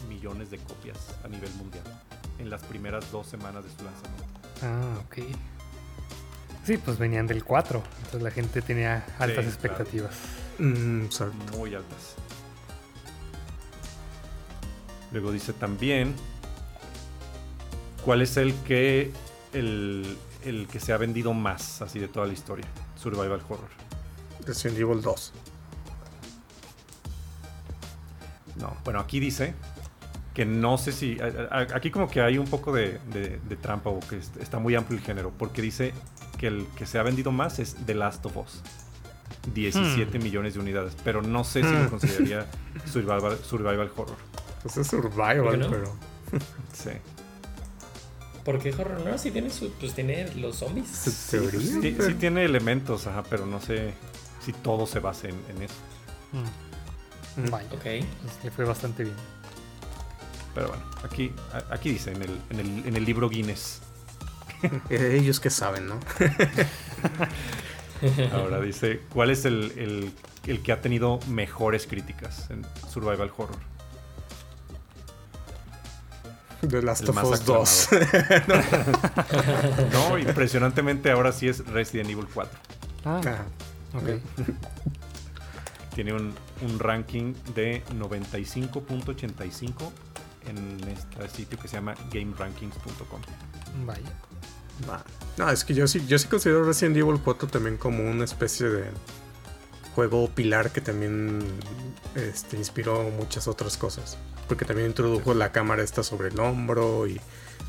[0.10, 1.84] millones de copias a nivel mundial
[2.40, 4.40] en las primeras dos semanas de su lanzamiento.
[4.64, 5.18] Ah, ok.
[6.66, 7.82] Sí, pues venían del 4.
[7.98, 10.16] Entonces la gente tenía altas expectativas.
[10.60, 11.06] Mm,
[11.58, 12.16] muy altas.
[15.12, 16.16] Luego dice también
[18.06, 19.12] cuál es el que
[19.54, 22.66] el, el que se ha vendido más así de toda la historia.
[22.96, 23.91] Survival horror.
[24.46, 25.34] Resident Evil 2.
[28.60, 29.54] No, bueno, aquí dice
[30.34, 31.18] que no sé si.
[31.20, 34.38] a- a- Aquí como que hay un poco de, de- de trampa o que est-
[34.38, 35.94] está muy amplio el género, porque dice
[36.38, 38.62] que el que se ha vendido más es The Last of Us.
[39.54, 41.90] 17 millones de unidades, pero no sé si lo Hmm.
[41.90, 42.46] consideraría
[42.92, 44.16] survival, survival horror.
[44.62, 45.70] Pues es ¿Por survival, no?
[45.70, 45.96] pero.
[46.74, 46.92] Sí.
[48.46, 49.02] ¿Por qué horror?
[49.06, 50.88] No, sí tiene su, pues tiene los zombies.
[50.88, 53.94] Sí, teoría, sí- pero- sí tiene elementos, ajá, pero no sé
[54.44, 55.76] si todo se basa en, en eso.
[56.32, 57.42] Mm.
[57.46, 57.50] Mm.
[57.50, 57.68] Vaya.
[57.74, 57.84] Ok.
[57.84, 59.16] Pues le fue bastante bien.
[60.54, 61.34] Pero bueno, aquí,
[61.70, 63.82] aquí dice en el, en el, en el libro Guinness.
[64.92, 66.00] Eh, Ellos que saben, ¿no?
[68.34, 70.14] Ahora dice, ¿cuál es el, el-
[70.48, 73.58] el que ha tenido mejores críticas en Survival Horror?
[76.68, 77.90] The Last El of Us 2.
[79.94, 82.60] No, impresionantemente ahora sí es Resident Evil 4.
[83.06, 83.22] Ah,
[83.94, 84.10] Ah, ok.
[85.96, 89.92] Tiene un, un ranking de 95.85
[90.48, 93.22] en este sitio que se llama GameRankings.com.
[93.86, 94.02] Vaya.
[94.90, 95.04] va.
[95.38, 98.68] No, es que yo sí, yo sí considero Resident Evil 4 también como una especie
[98.70, 98.86] de
[99.96, 101.40] juego pilar que también
[102.16, 104.18] este, inspiró muchas otras cosas.
[104.48, 107.20] Porque también introdujo la cámara esta sobre el hombro y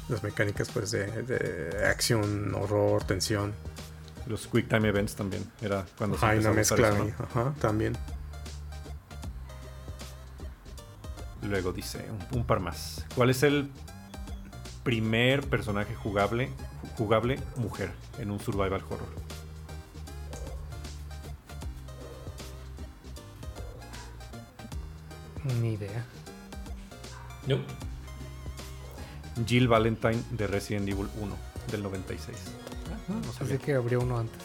[0.08, 3.52] las mecánicas pues de, de acción, horror, tensión.
[4.26, 5.44] Los Quick Time Events también.
[5.60, 7.28] Era cuando se Hay una empezó a usar mezcla eso.
[7.34, 7.40] ¿no?
[7.42, 7.96] Ajá, también.
[11.42, 13.04] Luego dice un, un par más.
[13.14, 13.68] ¿Cuál es el
[14.84, 16.50] primer personaje jugable,
[16.96, 19.08] jugable mujer en un survival horror?
[25.60, 26.04] Ni idea.
[27.46, 27.58] No.
[29.46, 31.36] Jill Valentine de Resident Evil 1
[31.70, 32.36] del 96.
[33.08, 33.54] No sabía.
[33.56, 34.38] Así que abrió uno antes.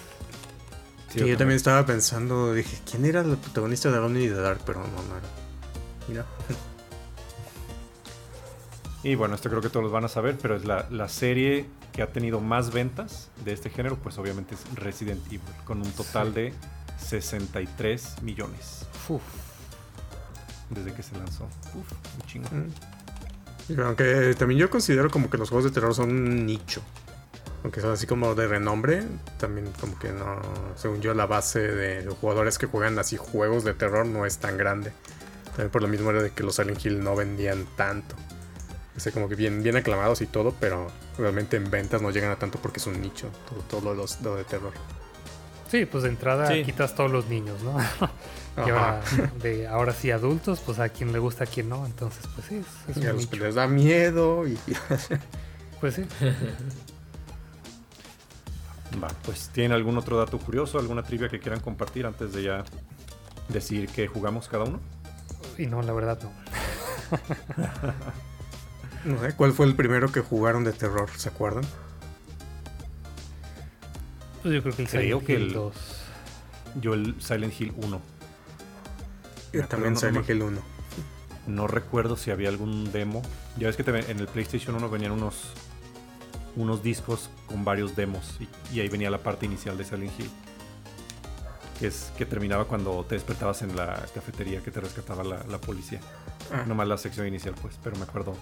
[1.11, 4.41] Sí, Sí, yo también estaba pensando, dije, ¿quién era el protagonista de Alone in the
[4.41, 4.59] Dark?
[4.65, 5.27] Pero no, no era.
[6.07, 6.25] Mira.
[9.03, 11.65] Y bueno, esto creo que todos los van a saber, pero es la, la serie
[11.93, 15.91] que ha tenido más ventas de este género, pues obviamente es Resident Evil, con un
[15.91, 16.33] total Sí.
[16.41, 16.53] de
[16.99, 19.21] 63 millones Uf.
[20.71, 21.45] desde que se lanzó.
[21.45, 22.49] Uf, un chingo.
[22.51, 23.73] Mm.
[23.73, 26.81] Y Aunque también yo considero como que los juegos de terror son un nicho.
[27.67, 29.03] Aunque son así como de renombre,
[29.37, 30.39] también como que no,
[30.77, 34.37] según yo, la base de los jugadores que juegan así juegos de terror no es
[34.37, 34.93] tan grande.
[35.47, 38.15] También por lo mismo era de que los Silent Hill no vendían tanto.
[38.95, 42.31] O sea, como que bien, bien aclamados y todo, pero realmente en ventas no llegan
[42.31, 44.71] a tanto porque es un nicho, todo, todo lo, de los- lo de terror.
[45.69, 46.63] Sí, pues de entrada Sí.
[46.63, 47.75] quitas todos los niños, ¿no?
[48.65, 49.01] y ahora,
[49.43, 51.85] de, ahora sí adultos, pues a quien le gusta, a quien no.
[51.85, 53.31] Entonces, pues sí, es, es Y a los nicho.
[53.31, 54.57] que les da miedo y...
[55.81, 56.05] Pues sí.
[59.01, 62.63] Va, pues ¿tienen algún otro dato curioso, alguna trivia que quieran compartir antes de ya
[63.49, 64.79] decir que jugamos cada uno?
[65.57, 66.31] Y no, la verdad no.
[69.05, 71.09] No sé, ¿cuál fue el primero que jugaron de terror?
[71.15, 71.63] ¿Se acuerdan?
[74.41, 75.75] Pues yo creo que el Creo Silent que Hill el- 2.
[76.81, 78.01] Yo el Silent Hill 1.
[79.53, 80.61] Yo también no Silent Hill 1.
[81.47, 83.21] No recuerdo si había algún demo.
[83.57, 85.53] Ya ves que te en el PlayStation 1 venían unos
[86.57, 90.29] unos discos con varios demos y, y ahí venía la parte inicial de Silent Hill.
[91.79, 95.59] Que es que terminaba cuando te despertabas en la cafetería que te rescataba la, la
[95.59, 95.99] policía.
[96.51, 96.63] Ah.
[96.67, 98.35] Nomás la sección inicial, pues, pero me acuerdo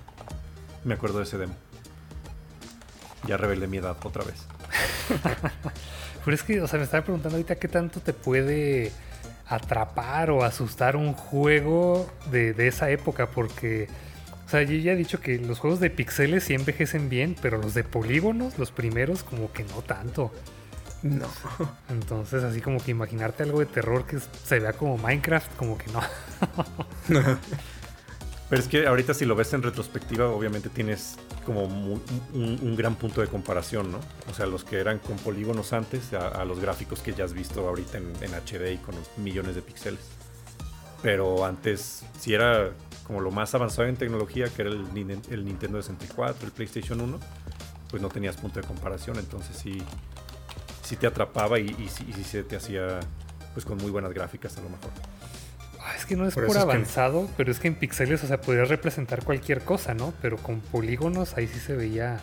[0.86, 1.56] Me acuerdo de ese demo.
[3.28, 4.45] Ya revelé mi edad otra vez.
[6.23, 8.91] Pero es que, o sea, me estaba preguntando ahorita qué tanto te puede
[9.47, 13.88] atrapar o asustar un juego de, de esa época, porque,
[14.45, 17.58] o sea, yo ya he dicho que los juegos de pixeles sí envejecen bien, pero
[17.58, 20.31] los de polígonos, los primeros, como que no tanto.
[21.01, 21.27] No.
[21.89, 25.91] Entonces, así como que imaginarte algo de terror que se vea como Minecraft, como que
[25.91, 26.01] no.
[28.49, 32.01] Pero es que ahorita si lo ves en retrospectiva, obviamente tienes como un,
[32.34, 33.99] un gran punto de comparación, ¿no?
[34.29, 37.34] O sea, los que eran con polígonos antes a, a los gráficos que ya has
[37.34, 40.01] visto ahorita en, en HD y con millones de píxeles.
[41.01, 42.71] Pero antes sí era
[43.06, 47.00] como lo más avanzado en tecnología, que era el, Nin- el Nintendo 64, el PlayStation
[47.02, 47.20] 1,
[47.89, 49.82] pues no tenías punto de comparación, entonces sí,
[50.84, 53.00] sí te atrapaba y, y, sí, y sí se te hacía
[53.54, 54.89] pues con muy buenas gráficas a lo mejor.
[55.82, 57.76] Ah, Es que no es Por por, eso es que- avanzado, pero es que en
[57.76, 60.13] pixeles, o sea, podrías representar cualquier cosa, ¿no?
[60.22, 62.20] Pero con polígonos ahí sí se veía,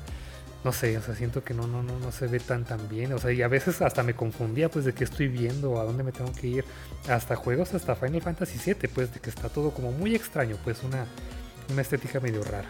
[0.64, 3.12] no sé, o sea, siento que no, no, no, no se ve tan tan bien.
[3.12, 6.02] O sea, y a veces hasta me confundía, pues, de qué estoy viendo, a dónde
[6.04, 6.64] me tengo que ir.
[7.08, 10.82] Hasta juegos, hasta Final Fantasy VII, pues, de que está todo como muy extraño, pues,
[10.84, 11.04] una,
[11.70, 12.68] una estética medio rara.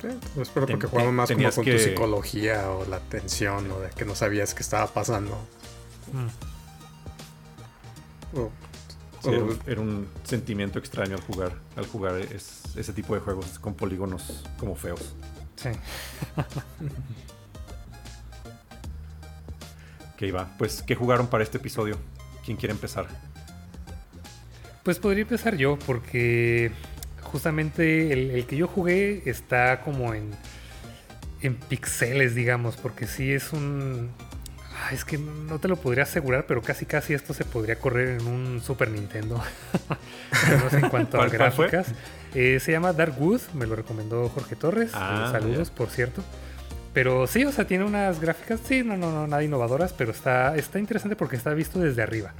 [0.00, 3.70] Sí, pues, pero porque jugamos más como tenías con tu que- psicología o la tensión
[3.72, 5.36] o de que no sabías qué estaba pasando.
[6.12, 6.28] Mm.
[8.38, 8.50] O-
[9.30, 13.20] Sí, era, un, era un sentimiento extraño al jugar, al jugar es- ese tipo de
[13.20, 15.14] juegos con polígonos como feos.
[15.56, 15.70] Sí.
[20.16, 20.48] Que iba.
[20.58, 21.96] Pues, ¿qué jugaron para este episodio?
[22.44, 23.06] ¿Quién quiere empezar?
[24.82, 26.72] Pues podría empezar yo, porque
[27.22, 30.30] justamente el, el que yo jugué está como en,
[31.42, 34.10] en pixeles, digamos, porque sí es un...
[34.78, 38.20] ah, Es que no te lo podría asegurar, pero casi casi esto se podría correr
[38.20, 39.40] en un Super Nintendo.
[40.72, 41.88] En cuanto a gráficas.
[42.34, 44.90] Eh, se llama Dark Wood, me lo recomendó Jorge Torres.
[44.94, 46.22] Ah, Eh, saludos, por cierto.
[46.92, 50.56] Pero sí, o sea, tiene unas gráficas, sí, no, no, no, nada innovadoras, pero está,
[50.56, 52.32] está interesante porque está visto desde arriba.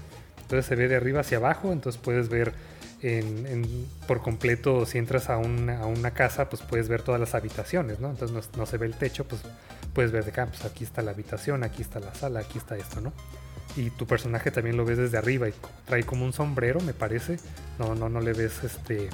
[0.42, 2.52] Entonces se ve de arriba hacia abajo, entonces puedes ver
[3.02, 8.10] en- por completo, si entras a una, casa, pues puedes ver todas las habitaciones, ¿no?
[8.10, 9.42] Entonces no, se ve el techo, pues
[9.94, 12.76] puedes ver de acá, pues aquí está la habitación, aquí está la sala, aquí está
[12.76, 13.12] esto, ¿no?
[13.76, 15.54] Y tu personaje también lo ves desde arriba y
[15.86, 17.38] trae como un sombrero, me parece.
[17.78, 19.08] No, no, no le ves este.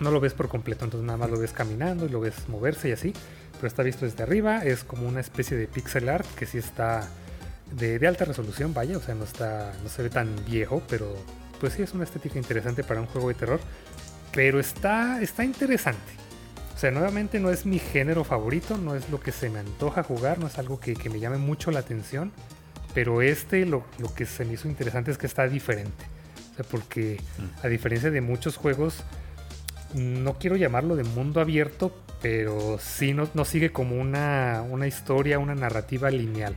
[0.00, 2.88] No lo ves por completo, entonces nada más lo ves caminando y lo ves moverse
[2.88, 3.12] y así.
[3.56, 7.08] Pero está visto desde arriba, es como una especie de pixel art que sí está
[7.70, 11.14] de, de alta resolución, vaya, o sea, no está, no se ve tan viejo, pero
[11.60, 13.60] pues sí es una estética interesante para un juego de terror.
[14.32, 16.12] Pero está, está interesante.
[16.74, 20.02] O sea, nuevamente no es mi género favorito, no es lo que se me antoja
[20.02, 22.32] jugar, no es algo que, que me llame mucho la atención.
[22.94, 26.04] Pero este lo, lo que se me hizo interesante es que está diferente.
[26.52, 27.20] O sea, porque
[27.62, 29.02] a diferencia de muchos juegos,
[29.94, 35.38] no quiero llamarlo de mundo abierto, pero sí no, no sigue como una, una historia,
[35.38, 36.56] una narrativa lineal.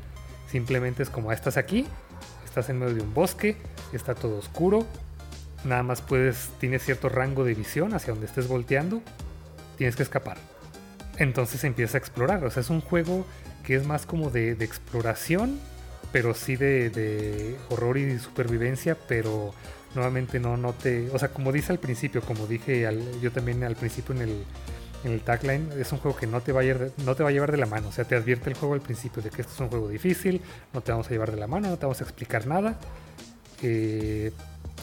[0.50, 1.86] Simplemente es como, ah, estás aquí,
[2.46, 3.58] estás en medio de un bosque,
[3.96, 4.86] está todo oscuro,
[5.64, 9.02] nada más puedes, tienes cierto rango de visión hacia donde estés volteando,
[9.78, 10.38] tienes que escapar.
[11.18, 13.26] Entonces empieza a explorar, o sea, es un juego
[13.64, 15.60] que es más como de, exploración,
[16.12, 19.54] pero sí de, horror y supervivencia, pero
[19.96, 22.88] nuevamente no, no te, o sea, como dice al principio, como dije
[23.22, 24.44] yo también al principio en el,
[25.04, 27.30] en el tagline, es un juego que no te, va a llevar, no te va
[27.30, 29.42] a llevar de la mano, o sea, te advierte el juego al principio de que
[29.42, 30.42] esto es un juego difícil,
[30.74, 32.78] no te vamos a llevar de la mano, no te vamos a explicar nada,
[33.62, 34.32] eh,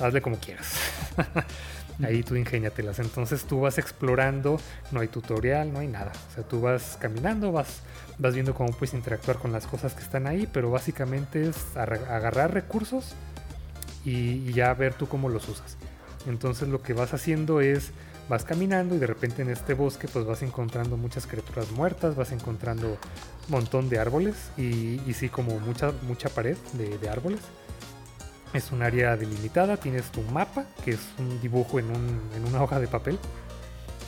[0.00, 0.74] hazle como quieras.
[2.02, 2.98] Ahí tú ingéniatelas.
[2.98, 4.60] Entonces tú vas explorando,
[4.90, 6.12] no hay tutorial, no hay nada.
[6.30, 7.82] O sea, tú vas caminando, vas,
[8.18, 12.16] vas viendo cómo puedes interactuar con las cosas que están ahí, pero básicamente es arra-
[12.16, 13.14] agarrar recursos
[14.04, 15.76] y, y ya ver tú cómo los usas.
[16.26, 17.90] Entonces lo que vas haciendo es,
[18.28, 22.32] vas caminando y de repente en este bosque pues vas encontrando muchas criaturas muertas, vas
[22.32, 27.40] encontrando un montón de árboles y, y sí como mucha, mucha pared de, de árboles.
[28.54, 32.62] Es un área delimitada, tienes tu mapa, que es un dibujo en, un- en una
[32.62, 33.18] hoja de papel.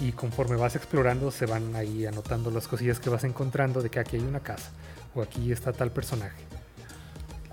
[0.00, 3.98] Y conforme vas explorando, se van ahí anotando las cosillas que vas encontrando de que
[3.98, 4.70] aquí hay una casa
[5.14, 6.36] o aquí está tal personaje.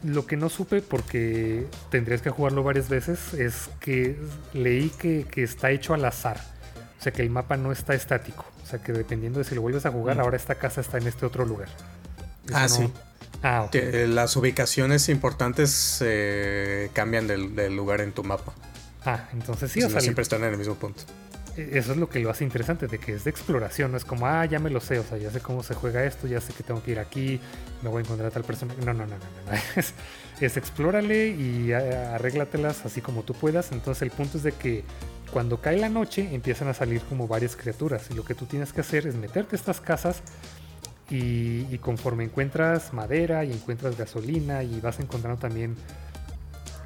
[0.03, 4.19] Lo que no supe, porque tendrías que jugarlo varias veces, es que
[4.53, 6.38] leí que, que está hecho al azar.
[6.99, 8.45] O sea, que el mapa no está estático.
[8.62, 10.21] O sea, que dependiendo de si lo vuelves a jugar, Mm.
[10.21, 11.69] ahora esta casa está en este otro lugar.
[12.45, 12.91] Eso Ah, no- sí.
[13.43, 13.71] Ah, ok.
[13.71, 18.53] Que, eh, las ubicaciones importantes eh, cambian del, del lugar en tu mapa.
[19.06, 21.03] Ah, entonces sí, o sea, siempre están en el mismo punto.
[21.58, 24.06] E-, Eso es lo que lo hace interesante, de que es de exploración, no es
[24.06, 26.39] como, ah, ya me lo sé, o sea, ya sé cómo se juega esto, ya
[26.39, 27.39] sé que tengo que ir aquí,
[27.82, 28.73] me voy a encontrar a tal persona.
[28.79, 29.51] No, no, no, no, no.
[29.75, 29.93] Es,
[30.39, 33.71] es explórale y a- arréglatelas así como tú puedas.
[33.73, 34.84] Entonces el punto es de que
[35.34, 38.71] cuando cae la noche empiezan a salir como varias criaturas y lo que tú tienes
[38.71, 40.21] que hacer es meterte a estas casas
[41.10, 45.76] y, y conforme encuentras madera y encuentras gasolina y vas encontrando también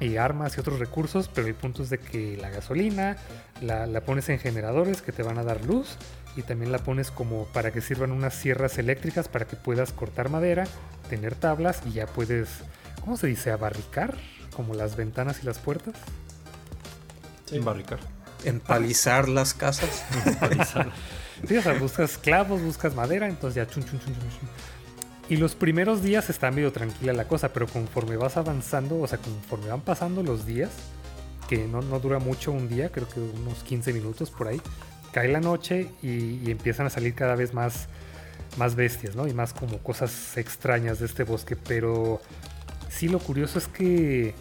[0.00, 3.16] y armas y otros recursos, pero el punto es de que la gasolina
[3.60, 5.96] la, la, pones en generadores que te van a dar luz
[6.36, 10.28] y también la pones como para que sirvan unas sierras eléctricas para que puedas cortar
[10.28, 10.64] madera,
[11.10, 12.48] tener tablas y ya puedes,
[13.00, 13.50] ¿cómo se dice?
[13.50, 14.14] Abarricar,
[14.54, 15.94] como las ventanas y las puertas.
[17.46, 17.56] Sí.
[17.56, 17.98] Embarricar.
[18.44, 20.04] Empalizar las casas.
[20.26, 20.92] Empalizar.
[21.46, 24.48] Sí, o sea, buscas clavos, buscas madera, entonces ya chun, chun, chun, chun, chun.
[25.28, 29.18] Y los primeros días está medio tranquila la cosa, pero conforme vas avanzando, o sea,
[29.18, 30.70] conforme van pasando los días,
[31.48, 34.60] que no, no dura mucho un día, creo que unos 15 minutos por ahí,
[35.12, 37.88] cae la noche y, y, empiezan a salir cada vez más,
[38.56, 39.26] más bestias, ¿no?
[39.26, 42.20] Y más como cosas extrañas de este bosque, pero
[42.88, 44.34] sí lo curioso es que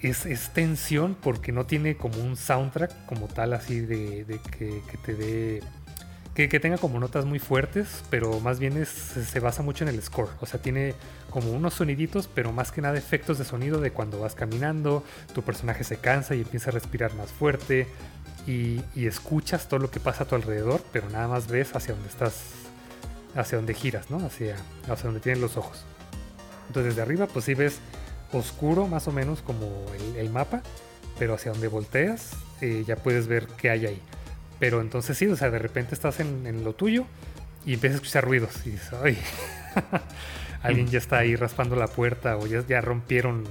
[0.00, 4.82] es, es tensión porque no tiene como un soundtrack como tal así de, de que,
[5.04, 5.62] te dé
[6.34, 10.02] que, tenga como notas muy fuertes, pero más bien es, se basa mucho en el
[10.02, 10.28] score.
[10.40, 10.94] O sea, tiene
[11.30, 15.02] como unos soniditos, pero más que nada efectos de sonido de cuando vas caminando,
[15.34, 17.86] tu personaje se cansa y empieza a respirar más fuerte
[18.46, 22.08] y, escuchas todo lo que pasa a tu alrededor, pero nada más ves hacia donde
[22.08, 22.42] estás,
[23.34, 24.18] hacia donde giras, ¿no?
[24.18, 24.56] Hacia,
[24.88, 25.84] hacia donde tienen los ojos.
[26.68, 27.80] Entonces desde arriba pues sí ves
[28.36, 29.68] oscuro más o menos como
[30.16, 30.62] el, mapa,
[31.18, 34.02] pero hacia donde volteas eh, ya puedes ver qué hay ahí.
[34.58, 37.04] Pero entonces sí, o sea, de repente estás en, lo tuyo
[37.64, 39.18] y empiezas a escuchar ruidos y dices, ay,
[40.62, 43.44] alguien ya está ahí raspando la puerta o ya, ya rompieron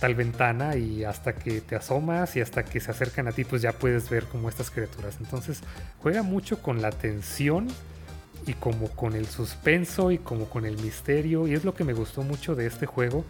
[0.00, 3.62] tal ventana y hasta que te asomas y hasta que se acercan a ti, pues
[3.62, 5.16] ya puedes ver como estas criaturas.
[5.20, 5.60] Entonces
[6.02, 7.68] juega mucho con la tensión
[8.46, 11.92] y como con el suspenso y como con el misterio y es lo que me
[11.92, 13.24] gustó mucho de este juego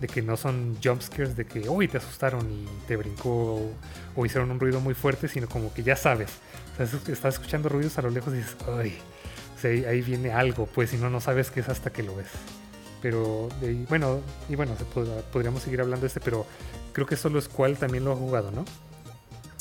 [0.00, 3.72] de que no son jumpscares de que hoy te asustaron y te brincó
[4.16, 6.30] o, hicieron un ruido muy fuerte sino como que ya sabes
[6.72, 8.98] o sea, estás escuchando ruidos a lo lejos y dices ay
[9.56, 12.02] o sea, ahí, ahí, viene algo pues si no no sabes qué es hasta que
[12.02, 12.28] lo ves
[13.00, 16.46] pero de, bueno y bueno se pod podríamos seguir hablando de este pero
[16.92, 18.64] creo que solo Squall también lo ha jugado ¿no?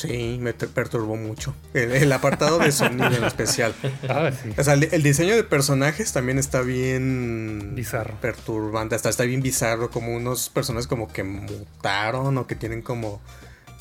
[0.04, 1.56] Sí, me perturbó mucho.
[1.74, 3.74] El, el apartado de sonido en especial.
[4.10, 4.54] Ah, sí.
[4.58, 8.16] O sea, el, el, diseño de personajes también está bien bizarro.
[8.20, 8.96] Perturbante.
[8.96, 9.90] Hasta está bien bizarro.
[9.90, 13.22] Como unos personajes como que mutaron o que tienen como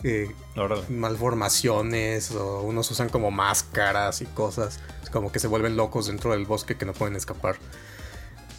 [0.05, 0.31] eh,
[0.89, 2.31] malformaciones.
[2.31, 4.79] O unos usan como máscaras y cosas.
[5.11, 7.57] Como que se vuelven locos dentro del bosque que no pueden escapar.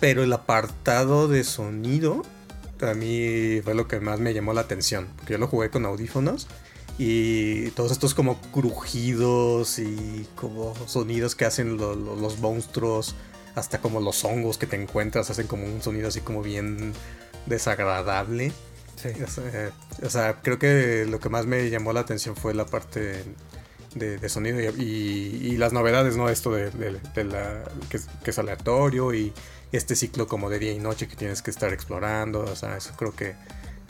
[0.02, 2.23] Pero el apartado de sonido
[2.82, 5.08] a mí fue lo que más me llamó la atención.
[5.15, 6.47] Porque yo lo jugué con audífonos
[6.97, 13.15] y todos estos como crujidos y como sonidos que hacen lo, lo, los monstruos,
[13.56, 16.93] hasta como los hongos que te encuentras hacen como un sonido así como bien
[17.45, 18.51] desagradable.
[18.95, 19.10] Sí.
[19.23, 19.71] O, sea,
[20.03, 23.23] o sea, creo que lo que más me llamó la atención fue la parte
[23.95, 26.29] de, de sonido y, y, y, las novedades, ¿no?
[26.29, 29.34] Esto de, de, de la que, que, es aleatorio y
[29.71, 32.41] este ciclo como de día y noche que tienes que estar explorando.
[32.41, 33.36] O sea, eso creo que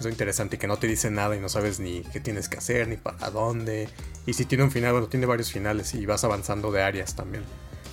[0.08, 2.88] es interesante que no te dice nada y no sabes ni qué tienes que hacer
[2.88, 3.89] ni para dónde.
[4.26, 7.44] Y si tiene un final, bueno, tiene varios finales y vas avanzando de áreas también.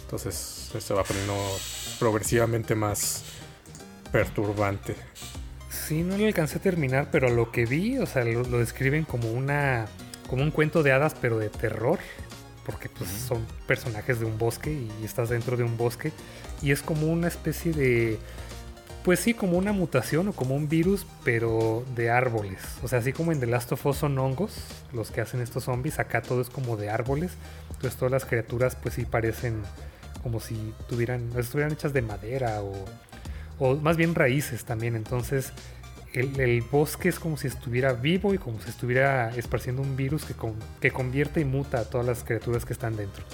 [0.03, 1.35] Entonces se va poniendo
[1.99, 3.23] progresivamente más
[4.11, 4.97] perturbante.
[5.71, 9.05] Sí, no lo alcancé a terminar, pero lo que vi, o sea, lo, lo describen
[9.05, 9.87] como una
[10.29, 11.99] como un cuento de hadas, pero de terror,
[12.65, 16.13] porque pues son personajes de un bosque y estás dentro de un bosque
[16.63, 18.19] y es como una especie de
[19.05, 22.61] pues sí, como una mutación o como un virus, pero de árboles.
[22.83, 24.53] O sea, así como en The Last of Us son hongos,
[24.93, 27.33] los que hacen estos zombies, acá todo es como de árboles.
[27.71, 29.63] Entonces todas las criaturas pues sí parecen
[30.23, 32.75] como si tuvieran, estuvieran hechas de madera o,
[33.59, 34.97] o más bien raíces también.
[34.97, 35.53] Entonces
[36.13, 40.35] el, bosque es como si estuviera vivo y como si estuviera esparciendo un virus que,
[40.35, 43.25] con, que convierte y muta a todas las criaturas que están dentro.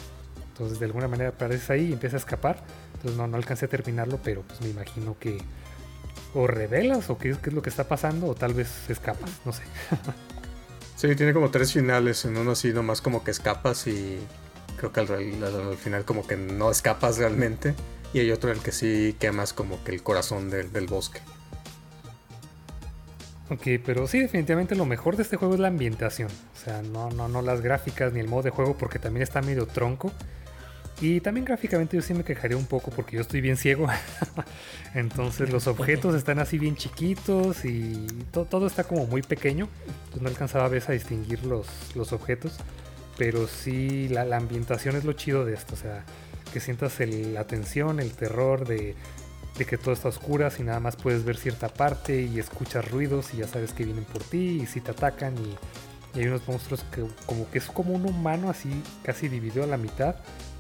[0.57, 2.57] Entonces de alguna manera apareces ahí y empieza a escapar.
[2.95, 5.39] Entonces no, no alcancé a terminarlo, pero pues me imagino que
[6.33, 9.31] o revelas o qué es, qué es lo que está pasando o tal vez escapas,
[9.45, 9.63] no sé.
[10.97, 12.25] sí, tiene como tres finales.
[12.25, 14.19] En uno así nomás como que escapas y
[14.79, 17.75] creo que al, al, al, final como que no escapas realmente.
[18.15, 21.21] Y hay otro en el que sí quemas como que el corazón del, del bosque.
[23.49, 26.31] Ok, pero sí, definitivamente lo mejor de este juego es la ambientación.
[26.31, 29.43] O sea, no, no, no las gráficas ni el modo de juego porque también está
[29.43, 30.13] medio tronco.
[31.01, 33.87] Y también gráficamente yo sí me quejaría un poco porque yo estoy bien ciego.
[34.95, 39.69] Entonces los objetos están así bien chiquitos y to todo está como muy pequeño.
[39.87, 42.55] Entonces no alcanzaba a veces a distinguir los, los objetos.
[43.19, 45.75] Pero sí, la, la, ambientación es lo chido de esto.
[45.75, 46.05] O sea,
[46.53, 48.95] que sientas el, la tensión, el terror de,
[49.59, 53.35] de que todo está oscuro y nada más puedes ver cierta parte y escuchas ruidos
[53.35, 55.57] y ya sabes que vienen por ti y si te atacan y
[56.17, 58.71] y hay unos monstruos que como que es como un humano así
[59.03, 60.17] casi dividido a la mitad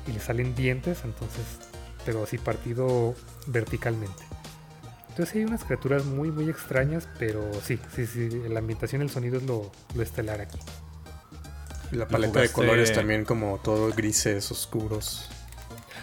[0.06, 1.44] y le salen dientes, entonces,
[2.04, 3.14] pero así partido
[3.46, 4.22] verticalmente.
[5.08, 9.38] Entonces hay unas criaturas muy muy extrañas, pero sí, sí, sí, la ambientación el sonido
[9.38, 10.58] es lo, lo estelar aquí.
[11.90, 15.28] Y la paleta de colores también como todo grises, oscuros.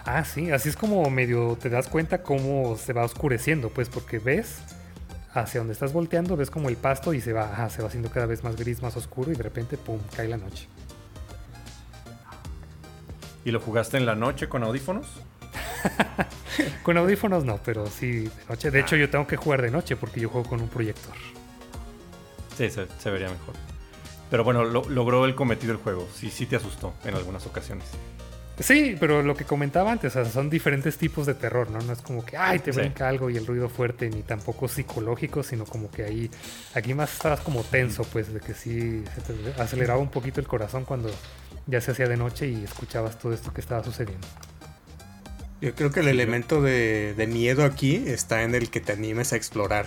[0.05, 4.19] Ah, sí, así es como medio te das cuenta cómo se va oscureciendo, pues porque
[4.19, 4.57] ves
[5.33, 8.25] hacia donde estás volteando, ves como el pasto y se va, se va haciendo cada
[8.25, 10.67] vez más gris, más oscuro y de repente, ¡pum!, cae la noche.
[13.45, 15.07] ¿Y lo jugaste en la noche con audífonos?
[16.83, 18.71] con audífonos no, pero sí de noche.
[18.71, 21.13] De hecho, yo tengo que jugar de noche porque yo juego con un proyector.
[22.57, 23.55] Sí, se, vería mejor.
[24.29, 26.07] Pero bueno, logró el cometido el juego.
[26.13, 27.85] Sí, sí te asustó en algunas ocasiones.
[28.59, 31.79] Sí, pero lo que comentaba antes, son diferentes tipos de terror, ¿no?
[31.79, 35.41] No es como que, ay, te brinca algo y el ruido fuerte, ni tampoco psicológico,
[35.41, 36.29] sino como que ahí,
[36.75, 40.47] aquí más estabas como tenso, pues, de que sí se te aceleraba un poquito el
[40.47, 41.09] corazón cuando
[41.67, 44.27] ya se hacía de noche y escuchabas todo esto que estaba sucediendo.
[45.61, 49.37] Yo creo que el elemento de, miedo aquí está en el que te animes a
[49.37, 49.85] explorar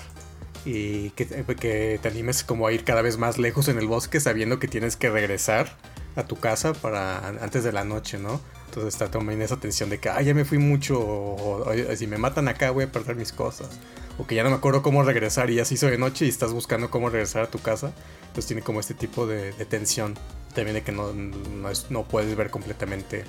[0.65, 4.19] y que, que te animes como a ir cada vez más lejos en el bosque
[4.19, 5.77] sabiendo que tienes que regresar
[6.17, 8.41] a tu casa para antes de la noche, ¿no?
[8.77, 11.65] Entonces está también esa tensión de que, ah, ya me fui mucho, o,
[11.97, 13.71] si me matan acá voy a perder mis cosas.
[14.19, 16.29] O que ya no me acuerdo cómo regresar y ya se hizo de noche y
[16.29, 17.95] estás buscando cómo regresar a tu casa.
[18.21, 20.13] Entonces tiene como este tipo de, tensión.
[20.55, 23.25] También de que no, no, puedes ver completamente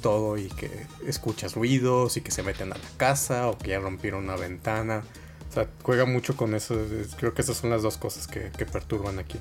[0.00, 3.78] todo y que escuchas ruidos y que se meten a la casa o que ya
[3.78, 5.02] rompieron una ventana.
[5.50, 6.78] O sea, juega mucho con eso.
[7.18, 9.38] Creo que esas son las dos cosas que perturban aquí.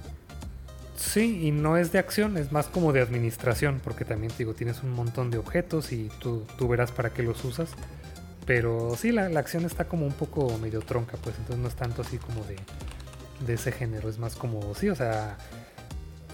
[1.01, 4.83] Sí, y no es de acción, es más como de administración, porque también digo, tienes
[4.83, 7.71] un montón de objetos y tú, tú verás para qué los usas.
[8.45, 12.03] Pero sí, la, acción está como un poco medio tronca, pues entonces no es tanto
[12.03, 12.55] así como de,
[13.45, 15.37] de ese género, es más como, sí, o sea,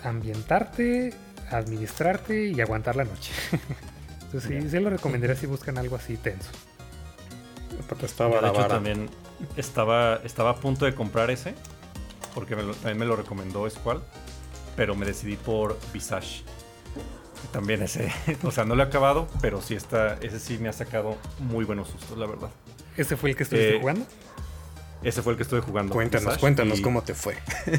[0.04, 1.14] ambientarte,
[1.50, 3.32] administrarte y aguantar la noche.
[4.24, 6.50] entonces sí, sí lo recomendaría si buscan algo así tenso.
[8.04, 9.10] Estaba de hecho, también
[9.56, 11.56] estaba, estaba a punto de comprar ese,
[12.36, 14.02] porque también me lo recomendó Squall
[14.78, 16.44] pero me decidí por Visage.
[17.52, 18.14] También ese,
[18.44, 21.66] o sea, no lo he acabado, pero sí está, ese sí me ha sacado muy
[21.66, 22.50] buenos sustos, la verdad.
[22.96, 24.06] ¿Ese fue el que estuviste eh, jugando?
[25.04, 25.94] Ese fue el que estuve jugando.
[25.94, 27.36] Cuéntanos, cuéntanos cómo te fue.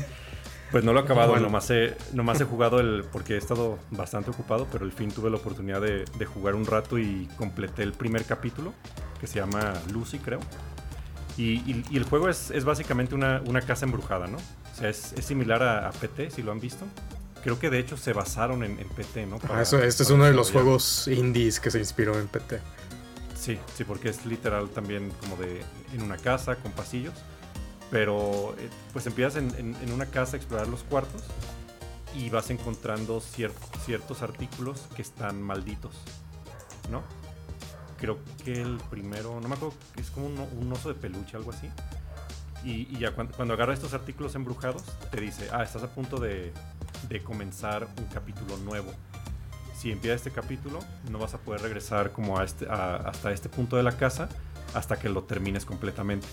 [0.71, 3.03] Pues no lo he acabado, nomás, he, nomás he jugado el.
[3.11, 6.99] porque he estado bastante ocupado, pero al fin tuve la oportunidad de, jugar un rato
[6.99, 8.75] y completé el primer capítulo,
[9.19, 10.41] que se llama Lucy, creo.
[11.39, 14.37] Y, el juego es, básicamente una, una, casa embrujada, ¿no?
[14.83, 16.87] Es, similar a, PT, si lo han visto.
[17.43, 19.39] Creo que de hecho se basaron en, PT, ¿no?
[19.61, 22.61] eso, este es uno de los juegos indies que se inspiró en PT.
[23.39, 25.63] Sí, sí, porque es literal también como de
[25.95, 27.15] en una casa con pasillos.
[27.91, 31.23] Pero eh, pues empiezas en, una casa a explorar los cuartos
[32.15, 35.93] y vas encontrando ciertos artículos que están malditos,
[36.91, 37.03] ¿no?
[37.99, 41.69] Creo que el primero, no me acuerdo, es como un oso de peluche, algo así.
[42.65, 46.53] Y, ya cuando, cuando agarra estos artículos embrujados, te dice, ah, estás a punto de,
[47.25, 48.93] comenzar un capítulo nuevo.
[49.77, 50.81] Si empieza este capítulo,
[51.11, 54.29] no vas a poder regresar como a este, hasta este punto de la casa
[54.75, 56.27] hasta que lo termines completamente.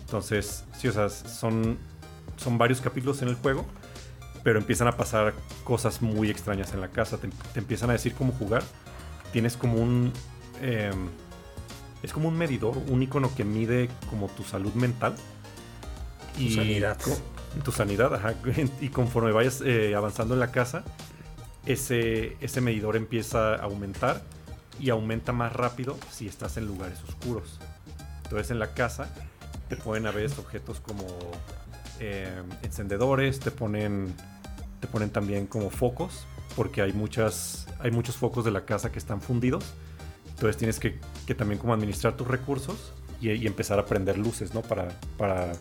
[0.00, 1.78] Entonces, sí, o son,
[2.36, 3.66] son varios capítulos en el juego,
[4.44, 7.18] pero empiezan a pasar cosas muy extrañas en la casa.
[7.18, 8.62] Te, empiezan a decir cómo jugar.
[9.32, 10.12] Tienes como un...
[10.62, 11.08] Em,
[12.02, 15.16] es como un medidor, un icono que mide como tu salud mental
[16.36, 16.98] tu sanidad.
[17.64, 18.34] Tu sanidad, ajá.
[18.80, 20.84] Y conforme vayas eh, avanzando en la casa,
[21.66, 24.22] ese, ese medidor empieza a aumentar
[24.78, 27.58] y aumenta más rápido si estás en lugares oscuros.
[28.24, 29.08] Entonces en la casa
[29.68, 31.06] te pueden haber objetos como
[32.00, 34.14] eh, encendedores, te ponen,
[34.80, 38.98] te ponen también como focos, porque hay, muchas, hay muchos focos de la casa que
[38.98, 39.64] están fundidos.
[40.28, 44.52] Entonces tienes que, que también como administrar tus recursos y, y, empezar a prender luces,
[44.52, 44.60] ¿no?
[44.60, 45.52] Para, para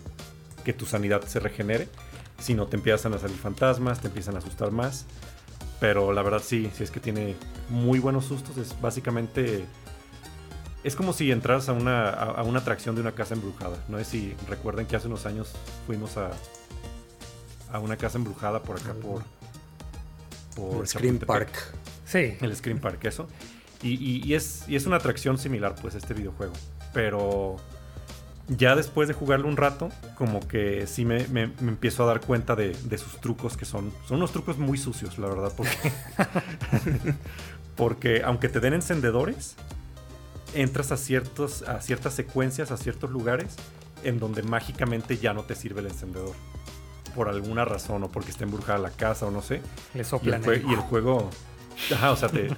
[0.65, 1.87] que tu sanidad se regenere.
[2.39, 5.05] Si no, te empiezan a salir fantasmas, te empiezan a asustar más.
[5.79, 7.35] Pero la verdad sí, sí es que tiene
[7.69, 8.57] muy buenos sustos.
[8.57, 9.65] Es básicamente...
[10.83, 13.77] Es como si entras a una, a, una atracción de una casa embrujada.
[13.87, 15.53] No sé si recuerden que hace unos años
[15.87, 16.31] fuimos a,
[17.71, 19.23] a una casa embrujada por acá, por...
[20.55, 21.51] por el Scream Park.
[22.05, 22.37] Sí.
[22.41, 23.27] El Scream Park, eso.
[23.81, 26.53] Y, y, es, y es una atracción similar, pues, este videojuego.
[26.93, 27.57] Pero
[28.47, 32.75] ya después de jugarlo un rato, como que sí me, empiezo a dar cuenta de,
[32.97, 33.91] sus trucos que son.
[34.07, 35.51] Son unos trucos muy sucios, la verdad.
[35.55, 35.91] Porque,
[37.75, 39.55] porque aunque te den encendedores,
[40.53, 43.55] entras a, ciertos, a ciertas secuencias, a ciertos lugares,
[44.03, 46.35] en donde mágicamente ya no te sirve el encendedor.
[47.15, 49.61] por alguna razón o porque está embrujada la casa o no sé.
[49.93, 50.43] Le Y el, soplan.
[50.43, 50.65] jue- ahí.
[50.69, 51.29] y el juego.
[51.93, 52.49] Ajá, o sea, te.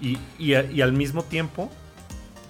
[0.00, 1.70] Y, y, a- y al mismo tiempo,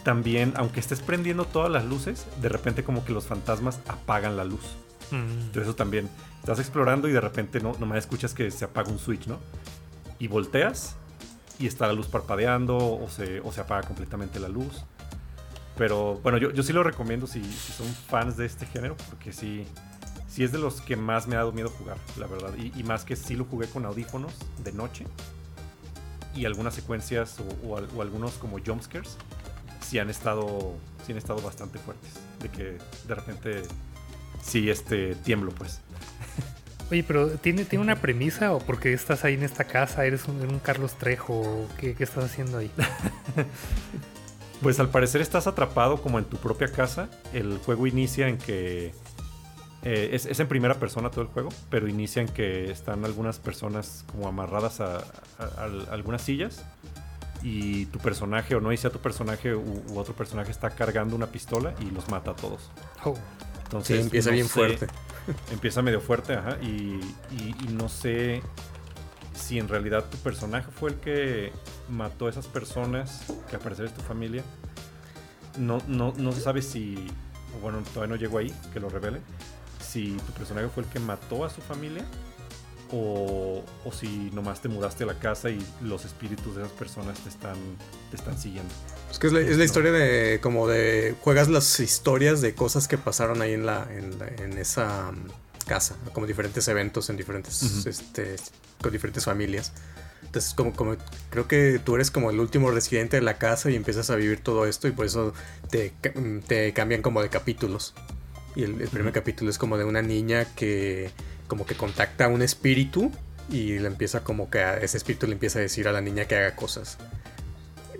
[0.06, 4.44] también, aunque estés prendiendo todas las luces, de repente, como que los fantasmas apagan la
[4.44, 4.62] luz.
[5.10, 5.16] Mm.
[5.16, 6.08] Entonces, eso también.
[6.38, 9.40] Estás explorando y de repente no, nomás escuchas que se apaga un switch, ¿no?
[10.20, 10.94] Y volteas
[11.58, 14.84] y está la luz parpadeando o se, o se apaga completamente la luz.
[15.76, 19.32] Pero bueno, yo, yo sí lo recomiendo si, si son fans de este género, porque
[19.32, 19.66] sí,
[20.28, 22.52] sí es de los que más me ha dado miedo jugar, la verdad.
[22.56, 25.04] Y, y más que sí lo jugué con audífonos de noche.
[26.32, 29.18] Y algunas secuencias o, o algunos como jumpscares
[29.86, 30.74] sí han estado
[31.06, 32.10] sí han estado bastante fuertes.
[32.42, 33.62] De que de repente
[34.42, 35.80] sí este tiemblo pues.
[36.90, 40.04] Oye, pero ¿tiene, ¿tiene una premisa o porque estás ahí en esta casa?
[40.06, 41.66] ¿Eres un, un Carlos Trejo?
[41.78, 42.70] ¿Qué, qué estás haciendo ahí?
[44.62, 47.08] Pues al parecer estás atrapado como en tu propia casa.
[47.34, 48.94] El juego inicia en que...
[49.82, 53.38] eh, es, es en primera persona todo el juego, pero inicia en que están algunas
[53.38, 55.02] personas como amarradas a, a-
[55.38, 56.62] a- a algunas sillas
[57.42, 61.14] y tu personaje, o no dice a tu personaje, u, u otro personaje está cargando
[61.16, 62.70] una pistola y los mata a todos.
[63.04, 63.14] Oh,
[63.64, 64.86] Entonces, Sí, empieza no bien sé- fuerte.
[65.52, 66.56] Empieza medio fuerte, ajá.
[66.62, 67.00] Y,
[67.32, 68.42] y- y no sé
[69.34, 71.52] si en realidad tu personaje fue el que
[71.90, 74.42] mató a esas personas que al parecer es tu familia.
[75.58, 77.06] No, no, no se sabe si.
[77.56, 79.20] o Bueno, todavía no llegó ahí, que lo revele.
[79.80, 82.04] Si tu personaje fue el que mató a su familia.
[82.92, 87.18] O, o si nomás te mudaste a la casa y los espíritus de esas personas
[87.18, 87.56] te están,
[88.10, 88.72] te están siguiendo.
[89.10, 89.64] Es que es la, es la No.
[89.64, 94.18] historia de como de juegas las historias de cosas que pasaron ahí en la en,
[94.20, 98.36] la- en esa mm, casa, como diferentes eventos en diferentes este
[98.80, 99.72] con diferentes familias.
[100.22, 100.96] Entonces como como
[101.30, 104.40] creo que tú eres como el último residente de la casa y empiezas a vivir
[104.44, 105.32] todo esto y por eso
[105.70, 107.94] te, mm, te cambian como de capítulos.
[108.54, 111.10] Y el, el primer capítulo es como de una niña que
[111.46, 113.10] como que contacta a un espíritu
[113.50, 116.24] y le empieza como que a ese espíritu le empieza a decir a la niña
[116.26, 116.98] que haga cosas.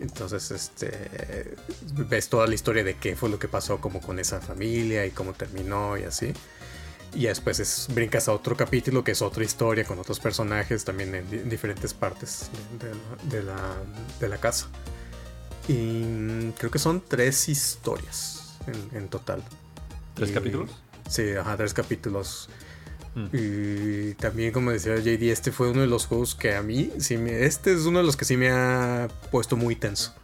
[0.01, 1.55] Entonces, este,
[2.09, 5.11] ves toda la historia de qué fue lo que pasó como con esa familia y
[5.11, 6.33] cómo terminó y así.
[7.15, 11.15] Y después es, brincas a otro capítulo que es otra historia con otros personajes también
[11.15, 13.77] en, di- en diferentes partes de, de la, de la-
[14.21, 14.67] de la casa.
[15.69, 19.43] Y creo que son tres historias en, en total.
[20.15, 20.71] ¿Tres Y- capítulos?
[21.09, 22.49] Sí, ajá, tres capítulos.
[23.17, 23.27] Mm.
[23.33, 27.17] Y también, como decía JD, este fue uno de los juegos que a mí, sí
[27.17, 30.15] me, este es uno de los que sí me ha puesto muy tenso.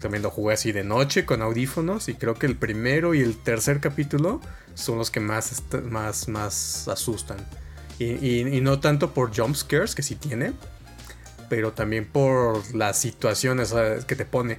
[0.00, 3.36] También lo jugué así de noche con audífonos y creo que el primero y el
[3.36, 4.40] tercer capítulo
[4.74, 7.38] son los que más, más, más asustan.
[7.98, 10.52] Y, no tanto por jump scares, que sí tiene,
[11.48, 13.74] pero también por las situaciones
[14.06, 14.58] que te pone.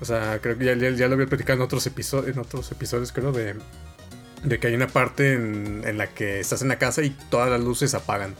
[0.00, 2.70] O sea, creo que ya, ya- ya lo había platicado en otros, episodios en otros
[2.72, 3.54] episodios, creo, de,
[4.42, 7.50] de que hay una parte en, en la que estás en la casa y todas
[7.50, 8.34] las luces apagan.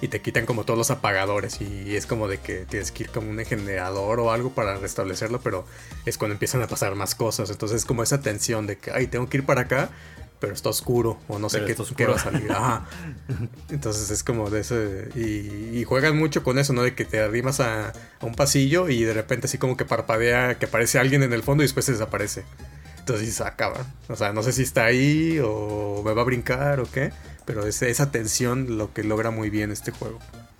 [0.00, 1.60] Y te quitan como todos los apagadores.
[1.60, 5.40] Y es como de que tienes que ir como un generador o algo para restablecerlo.
[5.40, 5.64] Pero
[6.04, 7.50] es cuando empiezan a pasar más cosas.
[7.50, 9.90] Entonces es como esa tensión de que, ay, tengo que ir para acá.
[10.40, 11.20] Pero está oscuro.
[11.28, 12.50] O no sé qué, va a salir.
[12.50, 12.84] Ajá.
[13.70, 15.08] Entonces es como de ese.
[15.14, 16.82] Y, y juegan mucho con eso, ¿no?
[16.82, 20.58] De que te arrimas a, a un pasillo y de repente así como que parpadea,
[20.58, 22.42] que aparece alguien en el fondo y después se desaparece.
[23.02, 23.84] Entonces se acaba.
[24.08, 27.12] O sea, no sé si está ahí o me va a brincar o qué.
[27.44, 30.18] Pero es esa tensión lo que logra muy bien este juego.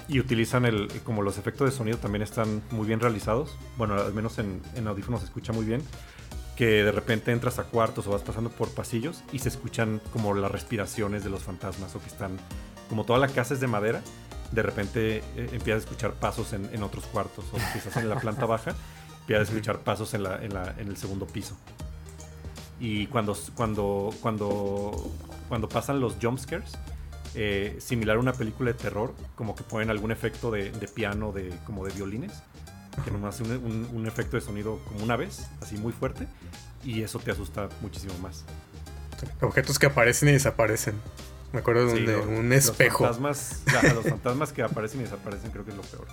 [0.09, 3.57] Y utilizan el, como los efectos de sonido también están muy bien realizados.
[3.79, 5.83] Bueno, al menos en, en audífonos se escucha muy bien.
[6.57, 10.35] Que de repente entras a cuartos o vas pasando por pasillos y se escuchan como
[10.35, 12.37] las respiraciones de los fantasmas o que están,
[12.89, 14.03] como toda la casa es de madera,
[14.51, 18.17] de repente eh, empiezas a escuchar pasos en, en otros cuartos o estás en la
[18.21, 18.75] planta baja,
[19.21, 21.57] empiezas a escuchar pasos en, la, en, la- en el segundo piso.
[22.81, 25.13] Y cuando, cuando, cuando,
[25.49, 26.73] cuando pasan los jumpscares,
[27.35, 31.33] eh, similar a una película de terror, como que ponen algún efecto de, de piano,
[31.33, 32.33] de, como de violines,
[33.05, 36.27] que nomás hace un, un- un efecto de sonido como una vez, así muy fuerte,
[36.85, 38.45] y eso te asusta muchísimo más.
[39.41, 40.95] Objetos que aparecen y desaparecen.
[41.53, 43.05] Me acuerdo Sí, de un los espejo.
[43.05, 43.63] fantasmas,
[43.95, 46.07] los fantasmas que aparecen y desaparecen creo que es lo peor.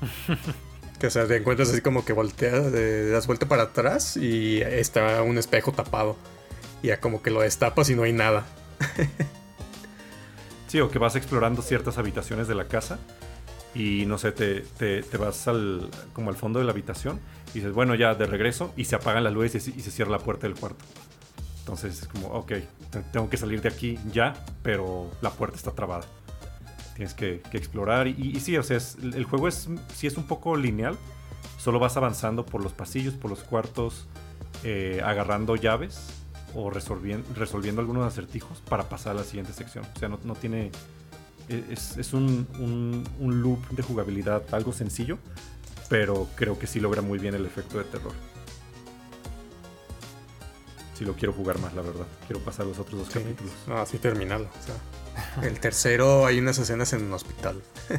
[1.00, 4.60] Que o sea, te encuentras así como que volteas, eh, das vuelta para atrás y
[4.60, 6.16] está un espejo tapado.
[6.82, 8.46] Y ya como que lo destapas y no hay nada.
[10.66, 12.98] Sí, o que vas explorando ciertas habitaciones de la casa
[13.74, 17.20] y no sé, te, te- vas al, como al fondo de la habitación
[17.52, 19.90] y dices, bueno, ya de regreso y se apagan las luces y, se- y se
[19.90, 20.84] cierra la puerta del cuarto.
[21.60, 22.48] Entonces es como, ok,
[22.90, 26.04] te- tengo que salir de aquí ya, pero la puerta está trabada.
[26.98, 30.16] Tienes que, que explorar y, y sí, o sea, es- el juego es, sí es
[30.16, 30.98] un poco lineal.
[31.56, 34.08] Solo vas avanzando por los pasillos, por los cuartos,
[34.64, 36.08] eh, agarrando llaves
[36.56, 39.84] o resolviendo, algunos acertijos para pasar a la siguiente sección.
[39.94, 40.72] O sea, no, tiene...
[41.48, 42.48] E, es, un,
[43.20, 45.18] un, loop de jugabilidad algo sencillo,
[45.88, 48.12] pero creo que sí logra muy bien el efecto de terror.
[50.94, 52.06] Si lo quiero jugar más, la verdad.
[52.26, 53.52] Quiero pasar los otros dos capítulos.
[53.68, 54.46] No, así terminarlo.
[54.48, 54.74] O sea,
[55.42, 57.62] el tercero hay unas escenas en un hospital.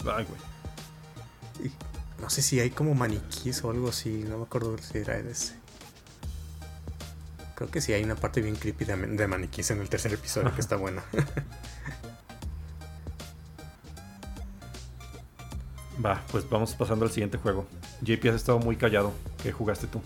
[0.00, 1.72] Ay, güey.
[2.20, 4.24] no sé si hay como maniquís o algo así.
[4.28, 5.54] No me acuerdo si era ese.
[7.54, 10.52] Creo que sí hay una parte bien creepy de, de maniquís en el tercer episodio
[10.54, 11.04] que está buena.
[16.04, 17.66] Va, pues vamos pasando al siguiente juego.
[18.02, 19.12] JP has estado muy callado.
[19.42, 20.02] ¿Qué jugaste tú?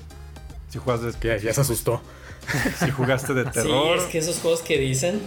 [0.69, 1.41] Si jugaste de...
[1.41, 2.03] ya, se asustó.
[2.79, 3.99] si jugaste de terror.
[3.99, 5.21] Sí, es que esos juegos que dicen.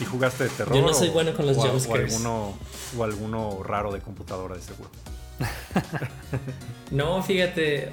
[0.00, 0.74] Si jugaste de terror.
[0.74, 2.12] Yo no soy bueno con los jumpscares.
[2.12, 2.54] O, alguno,
[2.98, 4.90] o alguno raro de computadora de seguro.
[6.90, 7.92] no, fíjate,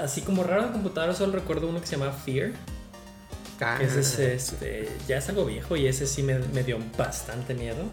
[0.00, 2.52] así como raro de computadora, solo recuerdo uno que se llama Fear.
[3.60, 7.54] Ah, ese es, este, ya es algo viejo y ese sí me, me dio bastante
[7.54, 7.84] miedo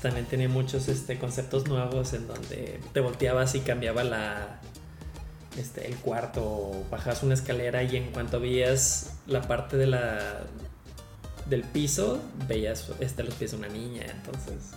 [0.00, 4.60] también tenía muchos este, conceptos nuevos en donde te volteabas y cambiaba la,
[5.58, 10.44] este, el cuarto, bajabas una escalera y en cuanto veías la parte de la
[11.48, 14.72] del piso, veías este, los pies de una niña, entonces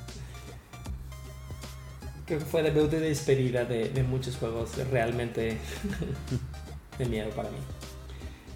[2.26, 5.58] creo que fue de de despedida de, de muchos juegos realmente
[6.98, 7.58] de miedo para mí.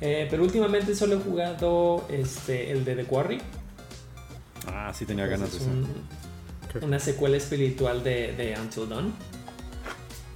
[0.02, 3.42] Eh, pero últimamente solo he jugado este, el de The Quarry.
[4.68, 5.70] Ah, sí tenía ganas de eso
[6.82, 9.14] una secuela espiritual de, de Until Dawn.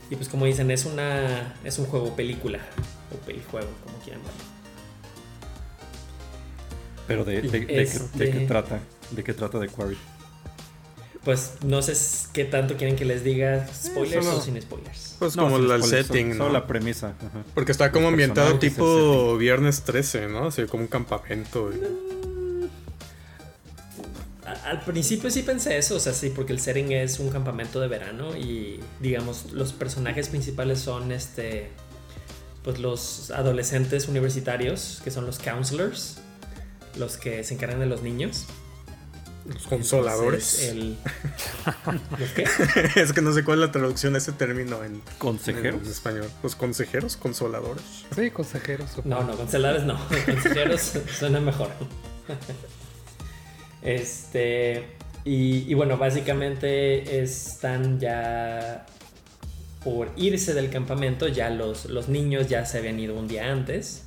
[0.09, 2.59] Y pues como dicen, es una es un juego película
[3.13, 4.56] o pelijuego, como quieran verlo.
[7.07, 8.79] Pero de, de, qué trata?
[9.11, 9.97] ¿De qué trata de Quarry?
[11.23, 11.93] Pues no sé
[12.33, 15.15] qué tanto quieren que les diga spoilers o sin spoilers.
[15.19, 16.49] Pues como el setting, ¿no?
[16.49, 17.15] la premisa.
[17.53, 20.47] Porque está como ambientado tipo Viernes 13, ¿no?
[20.47, 21.69] Así como un campamento.
[24.63, 27.87] al principio sí pensé eso, o sea, sí, porque el setting es un campamento de
[27.89, 31.69] verano y digamos los personajes principales son este
[32.63, 36.19] pues los adolescentes universitarios, que son los counselors,
[36.97, 38.45] los que se encargan de los niños.
[39.45, 40.63] Los consoladores.
[40.63, 40.97] el...
[42.19, 42.45] ¿Los qué?
[42.95, 45.83] es que no sé cuál es la traducción de ese término en, ¿Consejeros?
[45.83, 46.29] en español.
[46.43, 47.15] ¿Los consejeros?
[47.15, 47.83] ¿Consoladores?
[48.13, 49.05] Sí, consejeros.
[49.05, 49.97] No, no, consoladores no.
[50.25, 51.69] Consejeros suena mejor.
[53.81, 58.85] Este, y, bueno, básicamente están ya
[59.83, 64.03] por irse del campamento, ya los, los niños ya se habían ido un día antes.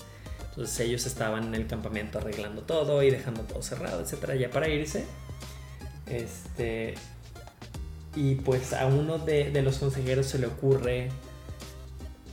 [0.51, 4.69] Entonces ellos estaban en el campamento arreglando todo y dejando todo cerrado, etcétera, ya para
[4.69, 5.05] irse.
[6.07, 6.95] Este.
[8.17, 11.09] Y pues a uno de, los consejeros se le ocurre.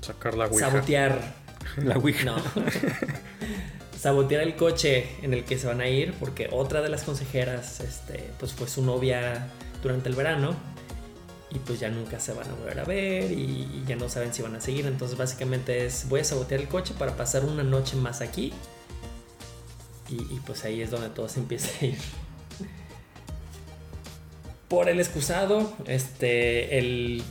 [0.01, 0.71] Sacar la Ouija.
[0.71, 1.47] Sabotear.
[1.77, 2.23] La Ouija.
[2.23, 2.37] No.
[3.99, 7.81] sabotear el coche en el que se van a ir porque otra de las consejeras
[7.81, 9.47] este, pues fue su novia
[9.81, 10.55] durante el verano
[11.49, 14.41] y pues ya nunca se van a volver a ver y, ya no saben si
[14.41, 14.85] van a seguir.
[14.85, 18.53] Entonces básicamente es voy a sabotear el coche para pasar una noche más aquí
[20.09, 21.97] y, pues ahí es donde todo se empieza a ir.
[24.67, 27.23] Por el excusado este el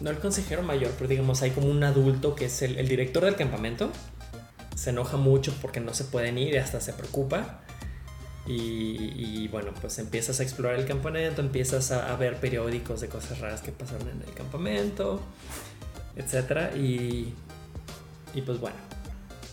[0.00, 3.36] no el consejero mayor pero digamos hay como un adulto que es el director del
[3.36, 3.90] campamento.
[4.76, 7.62] Se enoja mucho porque no se pueden ir y hasta se preocupa.
[8.48, 13.60] Y, bueno, pues empiezas a explorar el campamento, empiezas a, ver periódicos de cosas raras
[13.60, 15.20] que pasaron en el campamento,
[16.16, 16.74] etc.
[16.74, 17.34] Y,
[18.34, 18.76] y pues bueno,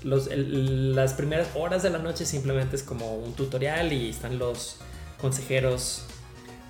[0.05, 4.77] las primeras horas de la noche simplemente es como un tutorial y están los
[5.19, 6.05] consejeros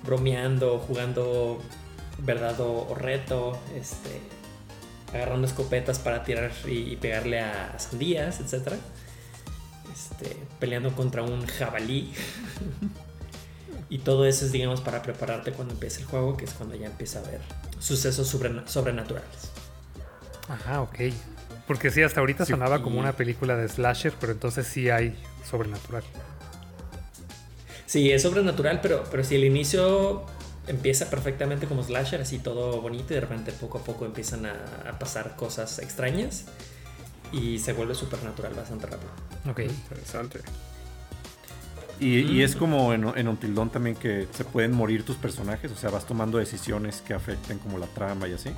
[0.04, 1.60] bromeando, jugando
[2.18, 4.20] verdad o, reto, este,
[5.12, 8.74] agarrando escopetas para tirar y, pegarle a, sandías, etc.
[9.96, 12.12] Este, peleando contra un jabalí.
[13.88, 16.86] y todo eso es, digamos, para prepararte cuando empiece el juego, que es cuando ya
[16.86, 17.40] empieza a haber
[17.78, 19.50] sucesos sobrenaturales.
[20.48, 20.98] Ajá, ok.
[21.66, 25.16] Porque sí, hasta ahorita sonaba como una película de slasher, pero entonces sí hay
[25.48, 26.04] sobrenatural.
[27.86, 30.26] Sí, es sobrenatural, pero, pero si el inicio
[30.66, 34.98] empieza perfectamente como slasher, así todo bonito, y de repente poco a poco empiezan a,
[34.98, 36.44] pasar cosas extrañas
[37.32, 39.10] y se vuelve supernatural bastante rápido.
[39.50, 39.60] Ok.
[39.60, 40.40] Interesante.
[41.98, 45.88] Y, es como en, en Until también que se pueden morir tus personajes, o sea,
[45.88, 48.50] vas tomando decisiones que afecten como la trama y así.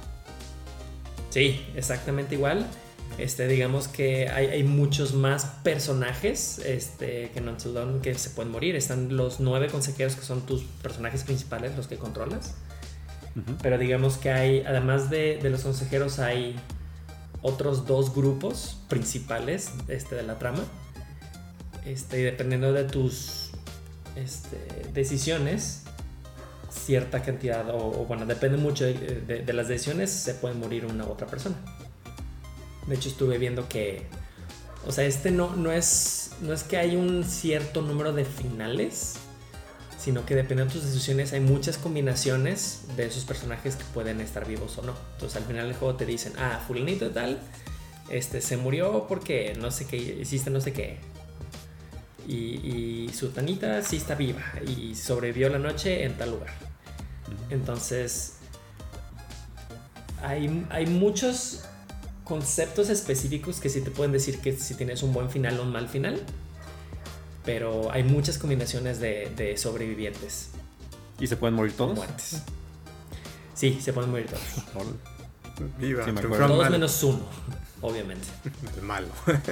[1.30, 2.66] Sí, exactamente igual.
[3.16, 8.52] Este, digamos que hay, muchos más personajes este, que en Until Dawn que se pueden
[8.52, 8.76] morir.
[8.76, 12.54] Están los nueve consejeros que son tus personajes principales, los que controlas.
[13.62, 16.56] Pero digamos que hay, además de, los consejeros, hay
[17.42, 20.64] otros dos grupos principales este, de la trama.
[21.84, 23.50] Este, y dependiendo de tus
[24.16, 24.58] este,
[24.92, 25.84] decisiones,
[26.70, 31.10] cierta cantidad, o, o bueno, depende mucho de, las decisiones, se puede morir una u
[31.10, 31.56] otra persona.
[32.86, 34.06] De hecho, estuve viendo que,
[34.86, 39.16] o sea, este no, no, es, no es que hay un cierto número de finales,
[39.98, 44.46] sino que dependiendo de tus decisiones hay muchas combinaciones de esos personajes que pueden estar
[44.46, 44.94] vivos o no.
[45.14, 47.38] Entonces al final del juego te dicen, ah, fulanito de tal,
[48.08, 50.98] este, se murió porque no sé qué, hiciste no sé qué.
[52.26, 56.50] Y, y su tanita sí está viva y sobrevivió la noche en tal lugar.
[57.50, 58.34] Entonces,
[60.22, 61.64] hay, hay muchos
[62.24, 65.72] conceptos específicos que sí te pueden decir que si tienes un buen final o un
[65.72, 66.20] mal final.
[67.48, 70.50] Pero hay muchas combinaciones de, de sobrevivientes
[71.18, 71.96] ¿Y se pueden morir todos?
[71.96, 72.42] muertes.
[73.54, 74.84] Sí, se pueden morir todos.
[75.78, 77.20] Viva, Sí, me Todos mal, menos uno,
[77.80, 78.28] obviamente.
[78.76, 79.08] el malo.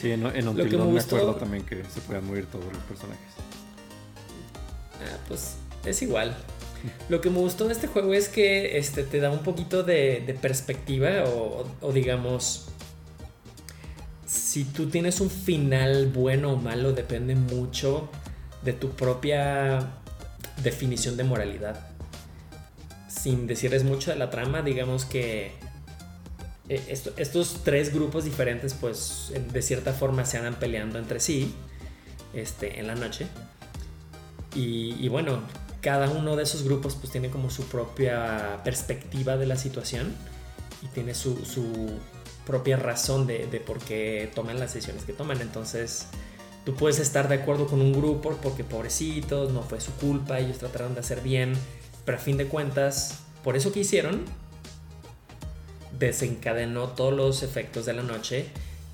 [0.00, 2.46] Sí, en, en Lo Until que me me gustó- acuerdo también que se podían morir
[2.46, 3.26] todos los personajes.
[4.94, 6.36] Ah, pues es igual.
[7.08, 10.22] Lo que me gustó de este juego es que este, te da un poquito de,
[10.26, 12.68] de perspectiva o, o digamos,
[14.56, 18.08] si tú tienes un final bueno o malo depende mucho
[18.62, 19.86] de tu propia
[20.62, 21.78] definición de moralidad.
[23.06, 25.52] Sin decirles mucho de la trama, digamos que
[26.70, 31.54] eh, esto- estos tres grupos diferentes pues de cierta forma se andan peleando entre sí
[32.32, 33.26] este, en la noche.
[34.54, 35.42] Y, y bueno,
[35.82, 40.14] cada uno de esos grupos pues tiene como su propia perspectiva de la situación
[40.82, 41.90] y tiene su, su
[42.46, 45.42] propia razón de, por qué toman las decisiones que toman.
[45.42, 46.06] Entonces,
[46.64, 50.58] tú puedes estar de acuerdo con un grupo porque pobrecitos, no fue su culpa, ellos
[50.58, 51.52] trataron de hacer bien,
[52.04, 54.24] pero a fin de cuentas, por eso que hicieron,
[55.98, 58.46] desencadenó todos los efectos de la noche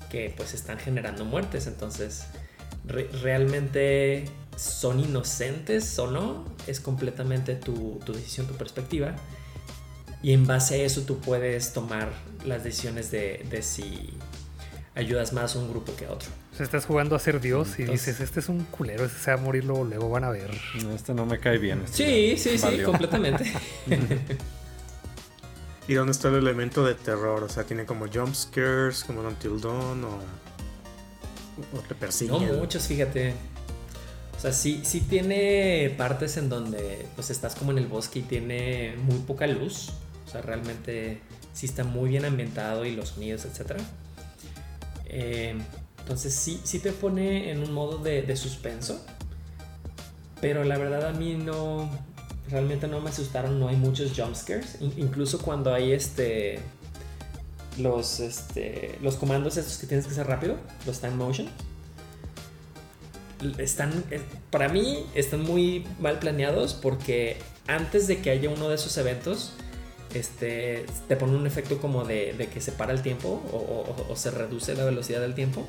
[0.09, 1.67] que pues están generando muertes.
[1.67, 2.25] Entonces,
[2.85, 4.25] re- realmente
[4.57, 9.15] son inocentes o no, es completamente tu decisión, tu perspectiva.
[10.23, 12.09] Y en base a eso tú puedes tomar
[12.45, 14.13] las decisiones de, de si
[14.95, 16.29] ayudas más a un grupo que a otro.
[16.53, 19.31] O sea, estás jugando a ser Dios y dices, este es un culero, ese se
[19.31, 20.49] va a morir luego, luego van a ver.
[20.95, 21.81] Este no me cae bien.
[21.83, 23.51] este Sí, sí, sí, completamente.
[25.87, 27.43] ¿Y dónde está el elemento de terror?
[27.43, 30.17] O sea, tiene como jump scares, como Until Dawn, o,
[31.75, 32.57] o te No persiguen.
[32.57, 33.33] muchos, fíjate.
[34.37, 38.23] O sea, sí, sí tiene partes en donde pues estás como en el bosque y
[38.23, 39.91] tiene muy poca luz.
[40.25, 41.21] O sea, realmente
[41.53, 43.79] sí está muy bien ambientado y los sonidos, etc.
[45.05, 49.03] entonces sí, sí te pone en un modo de, suspenso.
[50.41, 51.89] Pero la verdad a mí no...
[52.49, 54.77] Realmente no me asustaron, no hay muchos jumpscares.
[54.81, 56.59] In- incluso cuando hay este...
[57.77, 61.47] Los, este, los comandos estos que tienes que hacer rápido, los time motion,
[63.57, 64.21] están, eh,
[64.51, 69.53] para mí, están muy mal planeados porque antes de que haya uno de esos eventos,
[70.13, 74.11] este, te pone un efecto como de, de que se para el tiempo o, o-
[74.11, 75.67] o se reduce la velocidad del tiempo.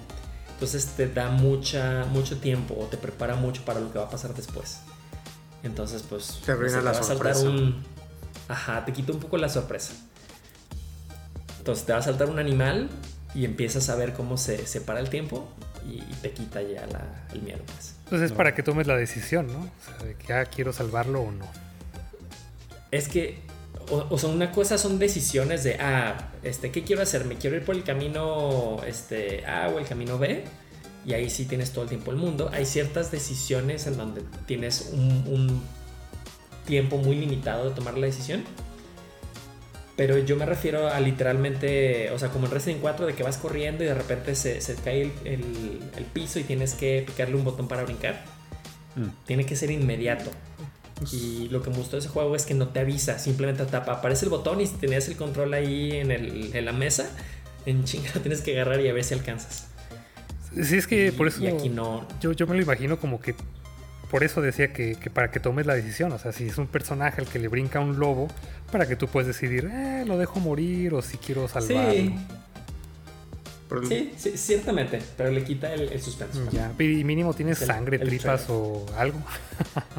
[0.55, 4.11] Entonces te da mucha, mucho tiempo o te prepara mucho para lo que va a
[4.11, 4.81] pasar después.
[5.63, 6.41] Entonces, pues.
[6.45, 7.49] Te arruina no la va a saltar sorpresa.
[7.65, 7.83] un.
[8.49, 9.95] Ajá, te quita un poco la sorpresa.
[11.59, 12.91] Entonces te va a saltar un animal
[13.35, 15.49] y empiezas a ver cómo se separa el tiempo
[15.87, 17.95] y, y te quita ya la- el miedo, pues.
[18.05, 18.37] Entonces es No.
[18.37, 19.59] para que tomes la decisión, ¿no?
[19.61, 21.47] O sea, de que ah, quiero salvarlo o no.
[22.91, 23.41] Es que,
[23.91, 27.25] o, o sea, una cosa son decisiones de, ah, este, ¿qué quiero hacer?
[27.25, 30.45] ¿Me quiero ir por el camino este, A o el camino B?
[31.07, 32.51] Y ahí sí tienes todo el tiempo el mundo.
[32.53, 35.63] Hay ciertas decisiones en donde tienes un, un
[36.67, 38.43] tiempo muy limitado de tomar la decisión.
[39.97, 43.37] Pero yo me refiero a literalmente, o sea, como en Resident 4, de que vas
[43.37, 47.37] corriendo y de repente se, se cae el, el- el piso y tienes que picarle
[47.37, 48.25] un botón para brincar.
[48.97, 49.07] Mm.
[49.25, 50.31] Tiene que ser inmediato.
[51.13, 53.95] Y lo que me gustó de ese juego es que no te avisa, simplemente tapa,
[53.95, 57.11] aparece el botón y si tenías el control ahí en, el- en la mesa,
[57.67, 59.67] en chinga tienes que agarrar y a ver si alcanzas.
[60.63, 62.07] Sí, es que Y- por eso Y aquí no.
[62.21, 63.35] yo, yo me lo imagino como que
[64.11, 66.69] por eso decía que, que para que tomes la decisión, o sea, si es un
[66.69, 68.29] personaje al que le brinca un lobo,
[68.71, 71.93] para que tú puedes decidir, eh, lo dejo morir o si quiero salvarlo.
[71.93, 72.15] Sí,
[73.69, 76.47] Pero- sí, sí, ciertamente, pero le quita el, el suspenso.
[76.53, 78.65] Ya, y mínimo tienes El- sangre, el tripas trailer.
[78.67, 79.19] o algo.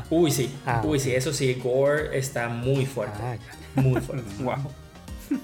[0.09, 3.81] Uy, sí, Ah, uy, sí, eso sí, Gore está muy fuerte, Ah, ya.
[3.81, 4.25] muy fuerte.
[4.43, 4.55] Wow.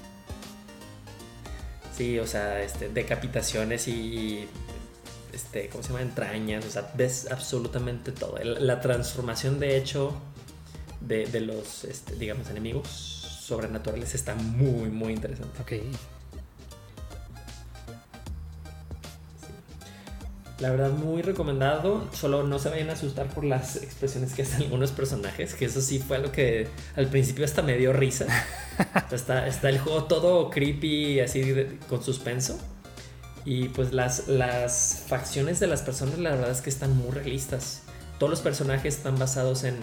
[1.96, 4.46] Sí, o sea, este, decapitaciones y
[5.32, 6.02] este, ¿cómo se llama?
[6.02, 8.38] entrañas, o sea, ves absolutamente todo.
[8.42, 10.14] La transformación de hecho
[11.00, 15.60] de, de los, este, digamos, enemigos sobrenaturales está muy, muy interesante.
[15.60, 15.72] Ok.
[20.62, 22.06] La verdad, muy recomendado.
[22.12, 25.80] Solo no se vayan a asustar por las expresiones que hacen algunos personajes, que eso
[25.80, 28.26] sí fue lo que al principio hasta me dio risa.
[29.10, 31.42] está, está el juego todo creepy, así
[31.88, 32.60] con suspenso.
[33.44, 37.82] Y pues las, las facciones de las personas, la verdad es que están muy realistas.
[38.20, 39.80] Todos los personajes están basados en,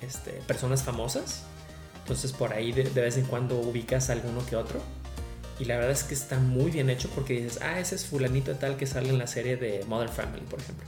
[0.00, 1.42] este, personas famosas.
[2.02, 4.80] Entonces por ahí de, de vez en cuando ubicas a alguno que otro.
[5.58, 8.54] Y la verdad es que está muy bien hecho porque dices, ah, ese es fulanito
[8.56, 10.86] tal que sale en la serie de Modern Family, por ejemplo.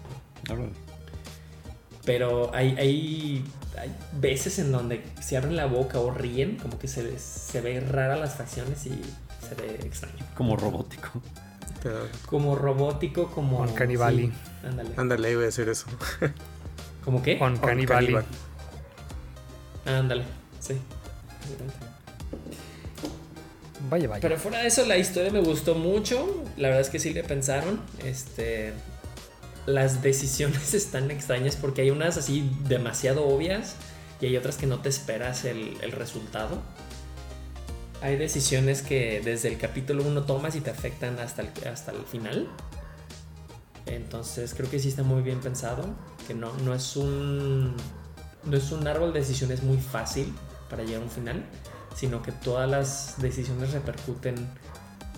[2.04, 3.44] Pero hay, hay,
[3.78, 7.80] hay, veces en donde se abren la boca o ríen, como que se, se ve
[7.80, 9.00] rara las facciones y
[9.46, 10.24] se ve extraño.
[10.34, 11.22] Como robótico.
[12.26, 13.58] Como robótico, como...
[13.58, 14.32] Juan Canibali.
[14.64, 14.90] ándale.
[14.96, 15.86] Ándale, voy a decir eso.
[17.04, 17.38] ¿Cómo qué?
[17.38, 18.16] Juan Canibali.
[19.86, 20.24] Ándale,
[20.60, 20.74] sí.
[23.89, 24.20] Vaya, vaya.
[24.20, 26.45] Pero fuera de eso, la historia me gustó mucho.
[26.57, 27.81] La verdad es que sí le pensaron.
[28.05, 28.72] Este.
[29.66, 33.76] Las decisiones están extrañas porque hay unas así demasiado obvias
[34.20, 36.61] y hay otras que no te esperas el, resultado.
[38.01, 42.05] Hay decisiones que desde el capítulo 1 tomas y te afectan hasta el, hasta el
[42.05, 42.49] final.
[43.87, 45.85] Entonces creo que sí está muy bien pensado.
[46.26, 47.74] Que no, no es un.
[48.45, 50.33] No es un árbol de decisiones muy fácil
[50.70, 51.45] para llegar a un final
[51.99, 54.36] sino que todas las decisiones repercuten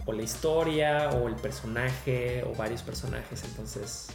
[0.06, 4.06] o la historia o el personaje o varios personajes, entonces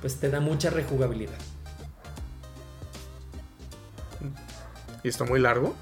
[0.00, 1.38] pues te da mucha rejugabilidad.
[5.02, 5.74] ¿Y está muy largo?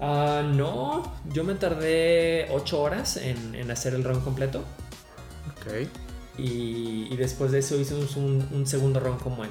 [0.00, 4.64] Ah, no, yo me tardé 8 horas en, hacer el run completo.
[5.52, 5.88] Ok.
[6.38, 9.50] Y, después de eso hice un, un segundo run como en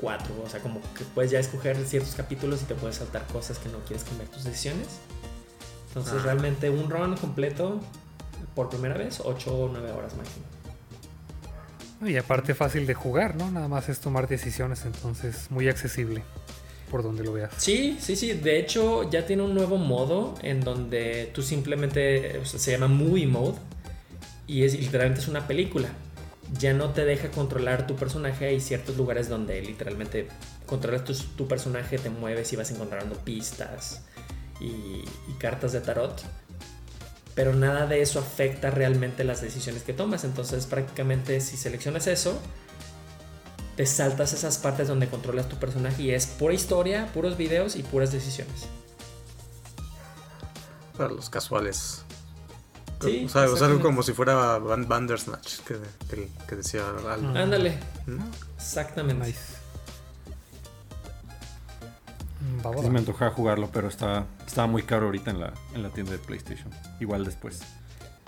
[0.00, 0.34] cuatro.
[0.44, 3.68] O sea, como que puedes ya escoger ciertos capítulos y te puedes saltar cosas que
[3.68, 4.86] no quieres cambiar tus decisiones.
[5.88, 6.22] Entonces, ah.
[6.24, 7.80] realmente un run completo
[8.54, 10.44] por primera vez, 8 o 9 horas máximo.
[12.02, 13.50] Y aparte fácil de jugar, ¿no?
[13.50, 16.22] Nada más es tomar decisiones, entonces muy accesible
[16.90, 17.52] por donde lo veas.
[17.58, 18.32] Sí, sí, sí.
[18.32, 23.58] De hecho, ya tiene un nuevo modo en donde tú simplemente, se llama Movie Mode
[24.46, 25.90] y es literalmente es una película
[26.58, 28.46] ya no te deja controlar tu personaje.
[28.46, 30.28] Hay ciertos lugares donde literalmente
[30.66, 34.02] controlas tu, personaje, te mueves y vas encontrando pistas
[34.60, 35.04] y,
[35.38, 36.22] cartas de tarot.
[37.34, 40.24] Pero nada de eso afecta realmente las decisiones que tomas.
[40.24, 42.38] Entonces prácticamente si seleccionas eso,
[43.76, 47.82] te saltas esas partes donde controlas tu personaje y es pura historia, puros videos y
[47.82, 48.66] puras decisiones.
[50.98, 52.04] Para los casuales.
[53.00, 55.76] Sí, o sea, algo como si fuera Bandersnatch, que,
[56.46, 57.28] que, decía algo.
[57.28, 57.78] Ándale.
[58.56, 59.34] Exactamente.
[62.90, 66.18] me antojaba jugarlo, pero está, estaba muy caro ahorita en la, en la tienda de
[66.18, 66.68] PlayStation.
[67.00, 67.60] Igual después.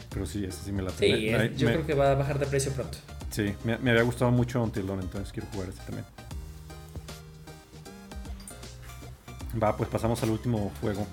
[0.09, 1.17] Pero sí, ese sí me la tengo.
[1.17, 2.97] Sí, yo creo que va a bajar de precio pronto.
[3.31, 6.07] Sí, me, me había gustado mucho Until Dawn, entonces quiero jugar este también.
[9.63, 11.07] Va, pues pasamos al último juego.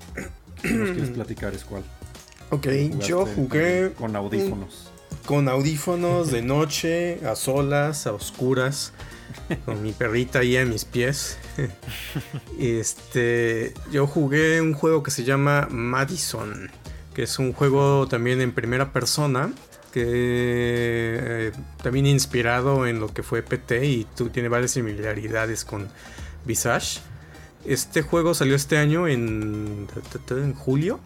[0.62, 1.84] ¿Qué nos quieres platicar, es cuál?
[2.52, 2.68] Ok,
[3.00, 3.94] yo jugué.
[3.98, 4.92] Con audífonos.
[5.26, 8.94] Con audífonos de noche, a solas, a oscuras,
[9.66, 11.38] con mi perrita ahí a mis pies.
[12.60, 16.70] Este, yo jugué un juego que se llama Madison,
[17.14, 19.54] que es un juego también en primera persona,
[19.94, 25.88] que eh, también inspirado en lo que fue PT y tú, tiene varias similaridades con
[26.46, 27.00] Visage.
[27.66, 29.88] Este juego salió este año en,
[30.30, 31.00] en julio,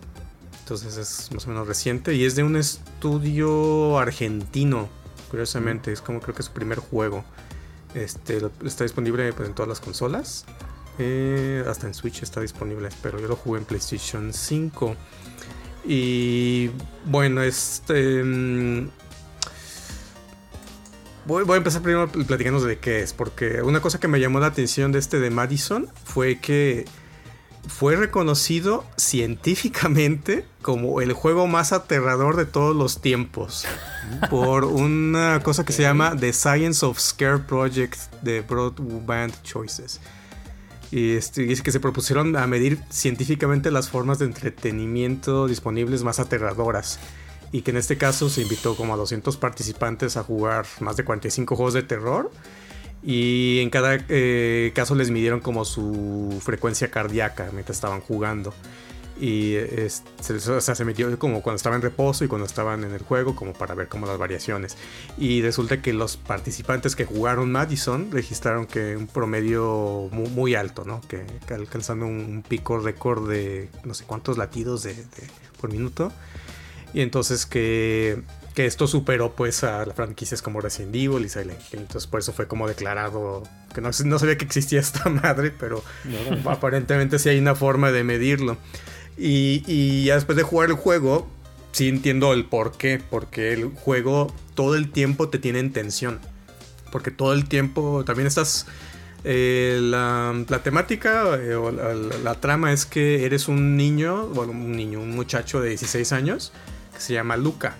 [0.63, 4.87] entonces es más o menos reciente y es de un estudio argentino,
[5.29, 7.25] curiosamente, es como creo que es su primer juego.
[7.93, 10.45] Este está disponible pues, en todas las consolas.
[10.99, 14.95] Eh, hasta en Switch está disponible, pero yo lo jugué en PlayStation 5.
[15.85, 16.69] Y
[17.05, 18.23] bueno, este.
[18.23, 18.89] Mm,
[21.25, 24.39] voy, voy, a empezar primero platicando de qué es, porque una cosa que me llamó
[24.39, 26.85] la atención de este de Madison fue que
[27.67, 33.65] fue reconocido científicamente como el juego más aterrador de todos los tiempos
[34.29, 39.99] por una cosa que se llama The Science of Scare Project de Broadband Choices.
[40.91, 46.19] Y este, dice que se propusieron a medir científicamente las formas de entretenimiento disponibles más
[46.19, 46.99] aterradoras.
[47.51, 51.03] Y que en este caso se invitó como a 200 participantes a jugar más de
[51.03, 52.31] 45 juegos de terror
[53.05, 58.53] y en cada eh, caso les midieron como su frecuencia cardíaca mientras estaban jugando.
[59.19, 59.55] Y
[60.19, 63.03] se, o sea, se metió como cuando estaba en reposo y cuando estaban en el
[63.03, 64.75] juego, como para ver como las variaciones.
[65.17, 70.99] Y resulta que los participantes que jugaron Madison registraron que un promedio muy, alto, ¿no?
[71.07, 74.95] Que, alcanzando un, pico récord de no sé cuántos latidos de,
[75.61, 76.11] por minuto.
[76.93, 78.21] Y entonces que
[78.53, 81.79] que esto superó pues a las franquicias como Resident Evil y Silent Hill.
[81.81, 83.43] Entonces por eso fue como declarado
[83.73, 85.83] que no, no sabía que existía esta madre, pero
[86.45, 88.57] aparentemente sí hay una forma de medirlo.
[89.17, 91.27] Y, y ya después de jugar el juego,
[91.71, 93.01] sí entiendo el por qué.
[93.09, 96.19] Porque el juego todo el tiempo te tiene en tensión.
[96.91, 98.67] Porque todo el tiempo también estás...
[99.25, 100.33] Eh, la,
[100.65, 105.61] temática eh, o la, trama es que eres un niño, bueno, un niño, un muchacho
[105.61, 106.51] de 16 años
[106.93, 107.77] que se llama Luca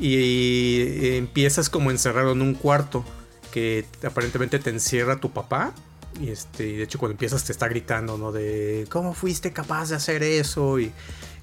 [0.00, 3.04] y empiezas como encerrado en un cuarto
[3.52, 5.72] que aparentemente te encierra tu papá.
[6.20, 8.32] Y este, de hecho cuando empiezas te está gritando, ¿no?
[8.32, 10.78] De cómo fuiste capaz de hacer eso.
[10.78, 10.92] Y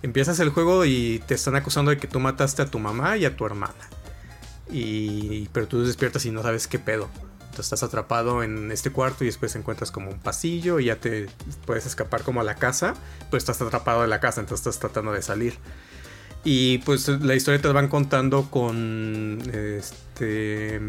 [0.01, 3.26] empiezas el juego y te están acusando de que tú mataste a tu mamá y
[3.26, 3.74] a tu hermana.
[4.72, 7.10] Y, pero tú despiertas y no sabes qué pedo.
[7.39, 11.28] Entonces estás atrapado en este cuarto y después encuentras como un pasillo y ya te
[11.66, 12.95] puedes escapar como a la casa.
[13.30, 15.58] Pues estás atrapado en la casa, entonces estás tratando de salir.
[16.48, 20.80] Y pues la historia te van contando con este,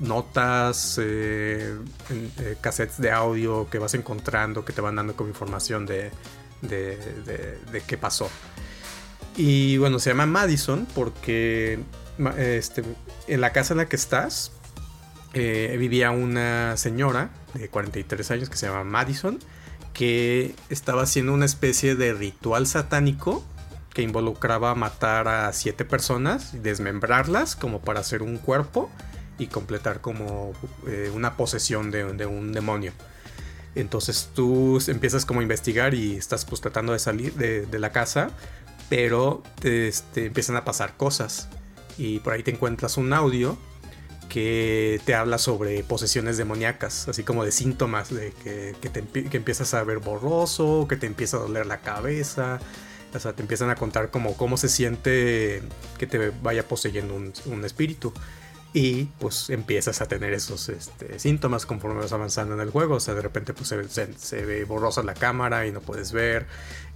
[0.00, 1.76] notas, eh,
[2.10, 6.10] eh, cassettes de audio que vas encontrando, que te van dando como información de,
[6.62, 8.30] de, qué pasó.
[9.36, 11.80] Y bueno, se llama Madison porque
[12.38, 12.82] este,
[13.28, 14.52] en la casa en la que estás
[15.34, 19.38] eh, vivía una señora de 43 años que se llama Madison,
[19.92, 23.44] que estaba haciendo una especie de ritual satánico
[23.94, 28.90] que involucraba matar a siete personas, y desmembrarlas como para hacer un cuerpo
[29.38, 30.52] y completar como
[30.86, 32.92] eh, una posesión de, un demonio.
[33.76, 38.30] Entonces tú empiezas como a investigar y estás pues tratando de salir de, la casa,
[38.88, 41.48] pero te, este, empiezan a pasar cosas.
[41.96, 43.56] Y por ahí te encuentras un audio
[44.28, 49.84] que te habla sobre posesiones demoníacas, así como de síntomas de que, que empiezas a
[49.84, 52.58] ver borroso, que te empieza a doler la cabeza,
[53.14, 55.62] o sea, te empiezan a contar como cómo se siente
[55.98, 58.12] que te vaya poseyendo un, espíritu.
[58.76, 62.96] Y pues empiezas a tener esos este, síntomas conforme vas avanzando en el juego.
[62.96, 66.48] O sea, de repente pues se, ve borrosa la cámara y no puedes ver.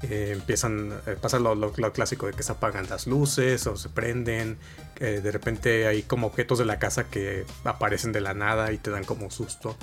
[0.03, 4.59] Eh, empiezan, eh, pasa lo, clásico de que se apagan las luces o se prenden.
[4.99, 8.91] de repente hay como objetos de la casa que aparecen de la nada y te
[8.91, 9.77] dan como susto.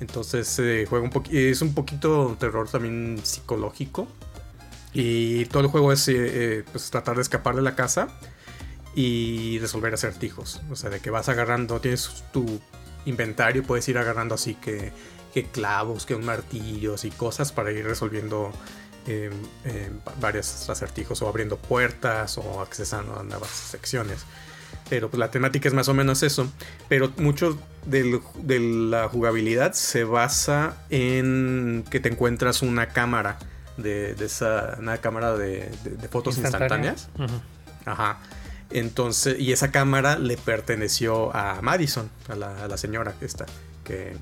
[0.00, 0.54] Entonces
[0.88, 4.08] juega un es un poquito terror también psicológico.
[4.92, 8.08] Y todo el juego es eh, eh, pues, tratar de escapar de la casa
[8.94, 10.60] y resolver acertijos.
[10.70, 12.60] O sea, de que vas agarrando, tienes tu
[13.04, 14.92] inventario, puedes ir agarrando así que,
[15.52, 18.50] clavos, que un martillos y cosas para ir resolviendo
[19.06, 19.30] eh,
[20.20, 24.24] varios acertijos o abriendo puertas o accesando a nuevas secciones.
[24.90, 26.50] Pero pues la temática es más o menos eso.
[26.88, 33.38] Pero mucho de la jugabilidad se basa en que te encuentras una cámara
[33.78, 35.70] de, esa una cámara de,
[36.10, 37.08] fotos instantáneas.
[37.84, 38.18] Ajá.
[38.70, 43.46] Entonces, y esa cámara le perteneció a Madison, a la, señora esta,
[43.82, 44.14] que,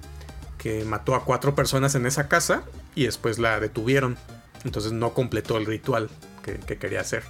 [0.59, 2.63] que mató a cuatro personas en esa casa
[2.95, 4.17] y después la detuvieron.
[4.65, 6.11] Entonces no completó el ritual
[6.45, 7.25] que, que, quería hacer.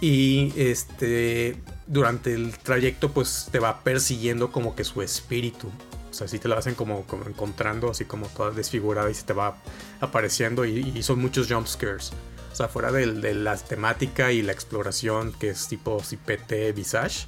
[0.00, 5.70] Y este durante el trayecto pues te va persiguiendo como que su espíritu.
[6.12, 9.22] O sea, sí te la hacen como, como encontrando, así como toda desfigurada y se
[9.22, 9.56] te va
[9.98, 12.12] apareciendo y, son muchos jump scares.
[12.52, 17.26] O sea, fuera de, la temática y la exploración que es tipo CPT Visage,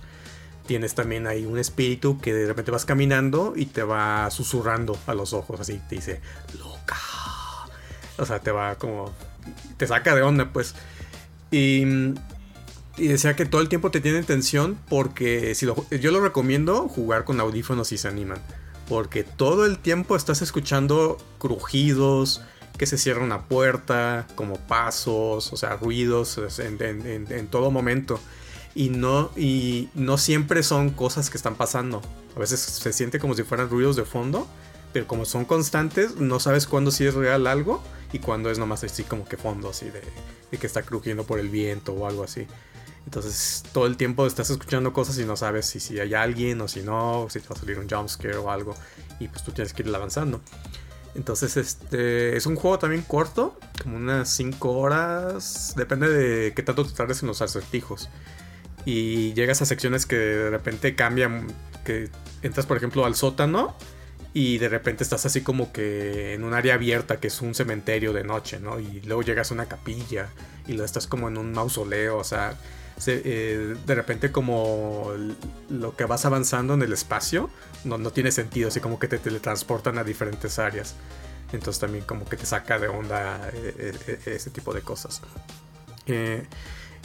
[0.67, 5.15] tienes también ahí un espíritu que de repente vas caminando y te va susurrando a
[5.15, 6.21] los ojos, así te dice,
[6.59, 6.99] loca.
[8.19, 9.15] O sea, te va como...
[9.79, 10.75] te saca de onda, pues.
[11.51, 11.85] Y,
[12.99, 16.87] y decía que todo el tiempo te tiene en tensión porque si yo lo recomiendo
[16.87, 18.43] jugar con audífonos si se animan
[18.89, 22.43] porque todo el tiempo estás escuchando crujidos,
[22.77, 28.19] que se cierra una puerta, como pasos, o sea, ruidos en, todo momento.
[28.75, 32.03] Y no, y no siempre son cosas que están pasando.
[32.35, 34.49] A veces se siente como si fueran ruidos de fondo,
[34.93, 37.83] pero como son constantes, no sabes cuándo sí es real algo
[38.13, 40.03] y cuándo es nomás así como que fondo, así de
[40.59, 42.47] que está crujiendo por el viento o algo así.
[43.05, 46.69] Entonces todo el tiempo estás escuchando cosas y no sabes si, si hay alguien o
[46.69, 48.75] si no, si te va a salir un jumpscare o algo.
[49.21, 50.41] Y pues tú tienes que ir avanzando.
[51.15, 55.75] Entonces este es un juego también corto, como unas 5 horas.
[55.77, 58.09] Depende de qué tanto te tardes en los acertijos.
[58.85, 61.47] Y llegas a secciones que de repente cambian.
[61.85, 62.11] Que
[62.43, 63.77] entras por ejemplo al sótano
[64.35, 68.13] y de repente estás así como que en un área abierta que es un cementerio
[68.13, 68.81] de noche, ¿no?
[68.81, 70.29] Y luego llegas a una capilla
[70.67, 72.59] y luego estás como en un mausoleo, o sea,
[73.07, 75.11] eh, de repente como
[75.69, 77.51] lo que vas avanzando en el espacio
[77.85, 80.95] no, no tiene sentido, así como que te teletransportan a diferentes áreas.
[81.53, 85.23] Entonces también como que te saca de onda eh, eh, ese tipo de cosas.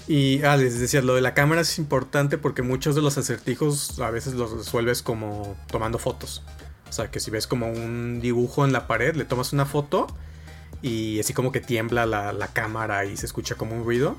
[0.07, 3.99] Y ah, les decía, lo de la cámara es importante porque muchos de los acertijos
[3.99, 6.41] a veces los resuelves como tomando fotos.
[6.89, 10.07] O sea, que si ves como un dibujo en la pared, le tomas una foto
[10.81, 14.15] y así como que tiembla la, la cámara y se escucha como un ruido.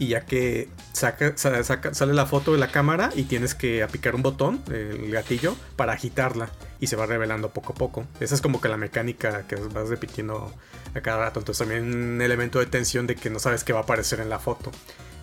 [0.00, 3.82] Y ya que saca, sa- saca- sale la foto de la cámara y tienes que
[3.82, 6.50] aplicar un botón, el gatillo, para agitarla.
[6.80, 8.04] Y se va revelando poco a poco.
[8.20, 10.52] Esa es como que la mecánica que vas repitiendo
[10.94, 11.40] a cada rato.
[11.40, 14.28] Entonces también un elemento de tensión de que no sabes qué va a aparecer en
[14.30, 14.70] la foto.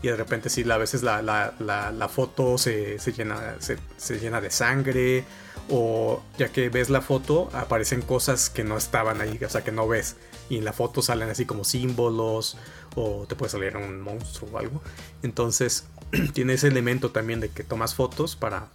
[0.01, 4.41] Y de repente sí, a veces la, la- la- foto se, se llena, se llena
[4.41, 5.23] de sangre.
[5.69, 9.71] O ya que ves la foto, aparecen cosas que no estaban ahí, o sea, que
[9.71, 10.15] no ves.
[10.47, 12.57] Y en la foto salen así como símbolos.
[12.95, 14.81] O te puede salir un monstruo o algo.
[15.23, 15.85] Entonces
[16.33, 18.67] tiene ese elemento también de que tomas fotos para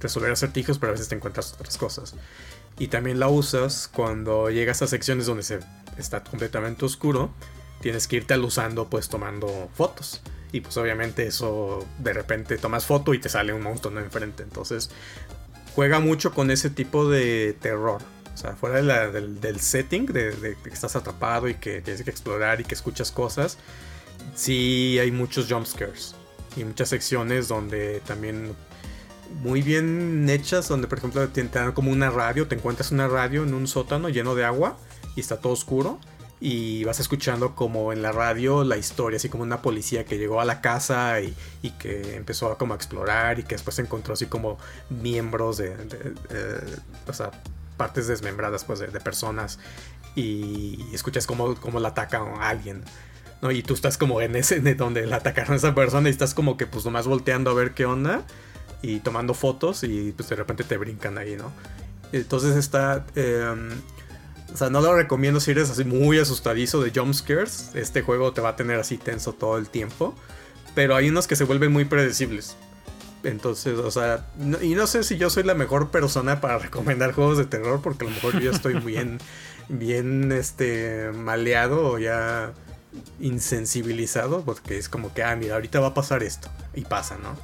[0.00, 2.14] resolver acertijos, pero a veces te encuentras otras cosas.
[2.78, 5.60] Y también la usas cuando llegas a secciones donde se
[5.96, 7.30] está completamente oscuro.
[7.80, 10.20] Tienes que irte al usando pues tomando fotos.
[10.52, 14.44] Y pues obviamente eso de repente tomas foto y te sale un monstruo enfrente.
[14.44, 14.90] Entonces
[15.74, 18.00] juega mucho con ese tipo de terror.
[18.38, 22.04] O sea, fuera de la- del, del setting, de, que estás atrapado y que tienes
[22.04, 23.58] que explorar y que escuchas cosas,
[24.36, 26.14] sí hay muchos jump scares.
[26.56, 28.54] Y muchas secciones donde también
[29.42, 33.42] muy bien hechas, donde por ejemplo te, dan como una radio, te encuentras una radio
[33.42, 34.78] en un sótano lleno de agua
[35.16, 35.98] y está todo oscuro.
[36.40, 40.40] Y vas escuchando como en la radio la historia, así como una policía que llegó
[40.40, 41.34] a la casa y,
[41.80, 44.58] que empezó a como explorar y que después encontró así como
[44.88, 45.74] miembros de-
[47.08, 47.32] o sea,
[47.78, 49.58] partes desmembradas pues de, personas
[50.14, 52.84] y escuchas como, como la ataca a alguien.
[53.40, 53.50] ¿no?
[53.50, 56.34] Y tú estás como en ese, de donde la atacaron a esa persona y estás
[56.34, 58.24] como que pues nomás volteando a ver qué onda
[58.82, 61.50] y tomando fotos y pues de repente te brincan ahí, ¿no?
[62.12, 63.06] Entonces está...
[63.14, 63.70] em,
[64.52, 67.70] o sea, no lo recomiendo si eres así muy asustadizo de jump scares.
[67.74, 70.14] Este juego te va a tener así tenso todo el tiempo.
[70.74, 72.56] Pero hay unos que se vuelven muy predecibles.
[73.24, 77.12] Entonces, o sea, no- y no sé si yo soy la mejor persona para recomendar
[77.12, 79.18] juegos de terror, porque a lo mejor yo ya estoy bien,
[79.68, 82.52] bien, este, maleado o ya
[83.20, 87.36] insensibilizado, porque es como que, ah, mira, ahorita va a pasar esto, y pasa, ¿no?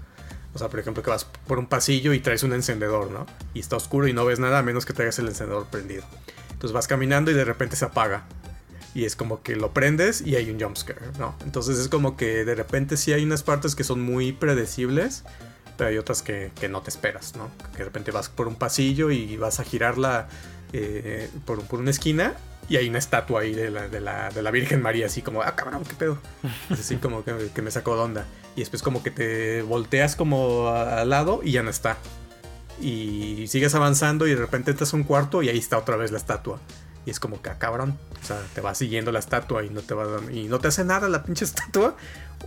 [0.55, 3.27] O sea, por ejemplo, que vas por un pasillo y traes un encendedor, ¿no?
[3.55, 6.05] Y está oscuro y no ves nada a menos que traigas el encendedor prendido.
[6.53, 8.25] Entonces vas caminando y de repente se apaga.
[8.95, 11.35] Y es como que lo prendes y hay un jumpscare, ¿no?
[11.45, 15.25] Entonces es como que de repente sí hay unas partes que son muy predecibles,
[15.77, 17.51] pero hay otras que, que no te esperas, ¿no?
[17.72, 20.29] Que de repente vas por un pasillo y vas a girarla
[20.72, 22.35] eh, por, por una esquina
[22.68, 25.43] y hay una estatua ahí de la, de la, de la Virgen María, así como,
[25.43, 26.18] ah, cabrón, qué pedo.
[26.70, 28.27] Así como que, que me sacó de onda.
[28.57, 31.99] Y después como que te volteas como al lado y ya no está.
[32.81, 36.11] Y sigues avanzando y de repente entras a un cuarto y ahí está otra vez
[36.11, 36.59] la estatua.
[37.07, 37.99] Y es como que, ah, cabrón.
[38.22, 40.85] O sea, te va siguiendo la estatua y no te va y no te hace
[40.85, 41.97] nada la pinche estatua.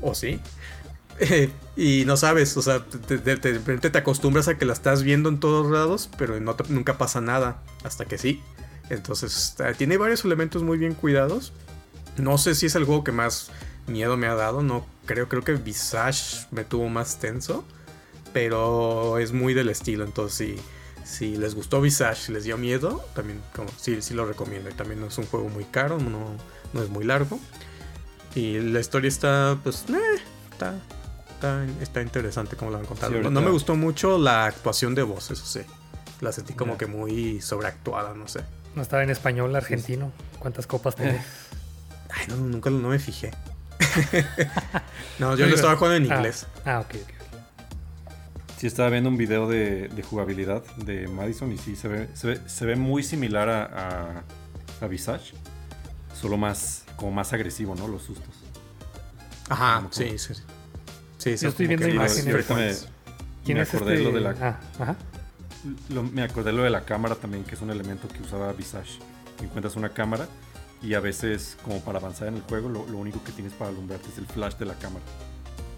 [0.02, 0.40] ¿O sí?
[1.78, 5.40] Y no sabes, o sea, de repente te acostumbras a que la estás viendo en
[5.40, 6.40] todos lados, pero
[6.70, 7.62] nunca pasa nada.
[7.84, 8.42] Hasta que sí.
[8.90, 11.54] Entonces, tiene varios elementos muy bien cuidados.
[12.18, 13.52] No sé si es el juego que más
[13.86, 14.64] miedo me ha dado.
[14.64, 17.64] No creo, creo que Visage me tuvo más tenso.
[18.34, 20.04] Pero es muy del estilo.
[20.04, 20.56] Entonces, si,
[21.04, 24.72] si les gustó Visage y les dio miedo, también como, sí, sí lo recomiendo.
[24.72, 26.36] Y también no es un juego muy caro, no,
[26.74, 27.40] no es muy largo.
[28.34, 30.76] Y la historia está, pues, eh, está,
[31.38, 33.14] está, está interesante como la han contado.
[33.14, 35.62] Sí, no, me gustó mucho la actuación de voz, eso sí.
[36.22, 38.42] La sentí como que muy sobreactuada, no sé.
[38.76, 40.12] No estaba en español argentino.
[40.40, 41.22] ¿Cuántas copas tenés?
[42.10, 43.32] Ay, no, nunca lo- no me fijé.
[45.20, 46.48] no, yo lo estaba jugando en Ah, inglés.
[46.66, 47.14] Ah, ok, ok.
[48.58, 52.28] Sí, estaba viendo un video de, de jugabilidad de Madison y sí, se ve, se
[52.28, 54.24] ve, se ve muy similar a, a,
[54.84, 55.34] a Visage.
[56.20, 57.88] Solo más, como más agresivo, ¿no?
[57.88, 58.34] Los sustos.
[59.50, 60.34] Ajá, como- sí, sí.
[60.34, 60.42] Sí,
[61.24, 62.26] Yo son estoy viendo imágenes.
[62.26, 62.88] Me, frecuentes.
[63.44, 64.04] ¿Quién me es acordé este?
[64.06, 64.96] lo de la, Ah, ajá.
[65.90, 69.00] lo- me acordé lo de la cámara también, que es un elemento que usaba Visage.
[69.42, 70.28] Encuentras una cámara
[70.82, 73.70] y a veces, como para avanzar en el juego, lo, lo único que tienes para
[73.72, 75.04] alumbrarte es el flash de la cámara.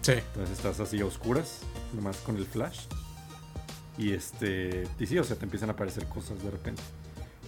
[0.02, 0.12] Sí.
[0.12, 1.60] Entonces estás así a oscuras,
[1.94, 2.80] nomás con el flash.
[3.98, 4.86] Y este.
[4.98, 6.82] Y sí, o sea, te empiezan a aparecer cosas de repente.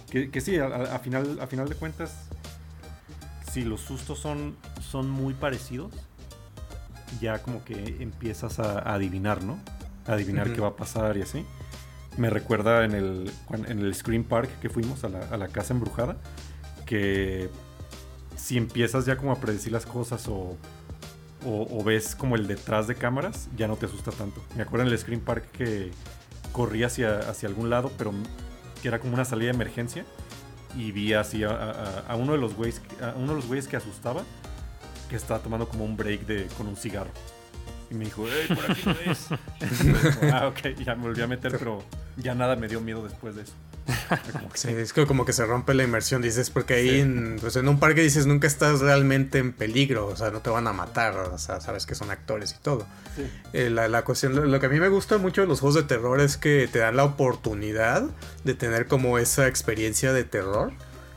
[0.09, 2.11] Que, que sí, a, a- a final, a final de cuentas,
[3.51, 5.91] si los sustos son, son muy parecidos,
[7.19, 9.59] ya como que empiezas a, a adivinar, ¿no?
[10.07, 11.45] A adivinar qué va a pasar y así.
[12.17, 13.31] Me recuerda en el,
[13.67, 16.17] en el Scream Park que fuimos a la, a la casa embrujada,
[16.85, 17.49] que
[18.35, 20.57] si empiezas ya como a predecir las cosas o,
[21.45, 24.43] o, o ves como el detrás de cámaras, ya no te asusta tanto.
[24.55, 25.91] Me acuerdo en el Scream Park que
[26.51, 28.13] corrí hacia, hacia algún lado, pero
[28.81, 30.05] que era como una salida de emergencia.
[30.75, 33.67] Y vi así a, a- a uno de los güeyes a uno de los güeyes
[33.67, 34.23] que asustaba,
[35.13, 37.11] que estaba tomando como un break de, con un cigarro.
[37.91, 39.27] Y me dijo, ¡Ey, por aquí no es!
[40.33, 41.83] ah, ok, ya me volví a meter, pero
[42.17, 43.53] ya nada me dio miedo después de eso.
[44.55, 47.67] Sí, es que como que se rompe la inmersión, dices, porque ahí en, pues en
[47.67, 51.15] un parque dices, nunca estás realmente en peligro, o sea, no te van a matar,
[51.15, 52.87] o sea, sabes que son actores y todo.
[53.51, 55.75] Eh, la, la, cuestión, lo, lo, que a mí me gusta mucho de los juegos
[55.75, 58.03] de terror es que te dan la oportunidad
[58.45, 60.73] de tener como esa experiencia de terror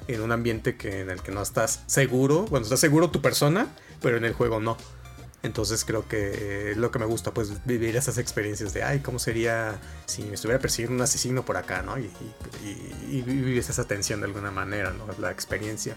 [0.08, 3.68] en un ambiente que, en el que no estás seguro, bueno, estás seguro tu persona,
[4.00, 4.76] pero en el juego no.
[5.42, 9.18] Entonces creo que es lo que me gusta, pues vivir esas experiencias de, ay, ¿cómo
[9.18, 11.98] sería si me estuviera persiguiendo un asesino por acá, ¿no?
[11.98, 12.10] Y,
[12.64, 15.06] y, y, vivir esa tensión de alguna manera, ¿no?
[15.20, 15.96] La experiencia.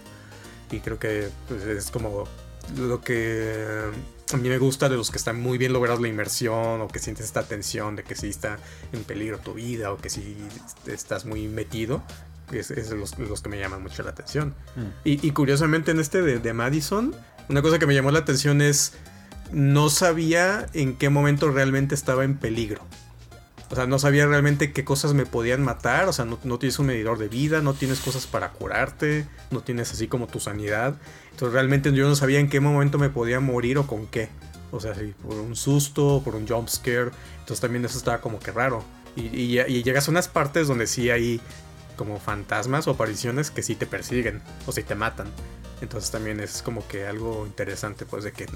[0.70, 2.28] Y creo que pues, es como
[2.76, 3.90] lo que
[4.32, 6.98] a mí me gusta de los que están muy bien logrados la inmersión o que
[6.98, 8.58] sientes esta tensión de que si está
[8.92, 10.36] en peligro tu vida o que si
[10.86, 12.02] estás muy metido.
[12.52, 14.54] Es, es los, los, que me llaman mucho la atención.
[14.74, 14.80] Mm.
[15.04, 17.14] Y, y, curiosamente en este de, de Madison,
[17.48, 18.92] una cosa que me llamó la atención es
[19.52, 22.82] no sabía en qué momento realmente estaba en peligro.
[23.70, 26.08] O sea, no sabía realmente qué cosas me podían matar.
[26.08, 29.92] O sea, no, tienes un medidor de vida, no tienes cosas para curarte, no tienes
[29.92, 30.96] así como tu sanidad.
[31.30, 34.28] Entonces realmente yo no sabía en qué momento me podía morir o con qué.
[34.72, 37.10] O sea, si por un susto, por un jump scare.
[37.40, 38.84] Entonces también eso estaba como que raro.
[39.14, 39.48] Y,
[39.82, 41.40] llegas a unas partes donde sí hay
[41.96, 45.28] como fantasmas o apariciones que sí te persiguen o sí te matan.
[45.80, 48.46] Entonces también es como que algo interesante, pues de que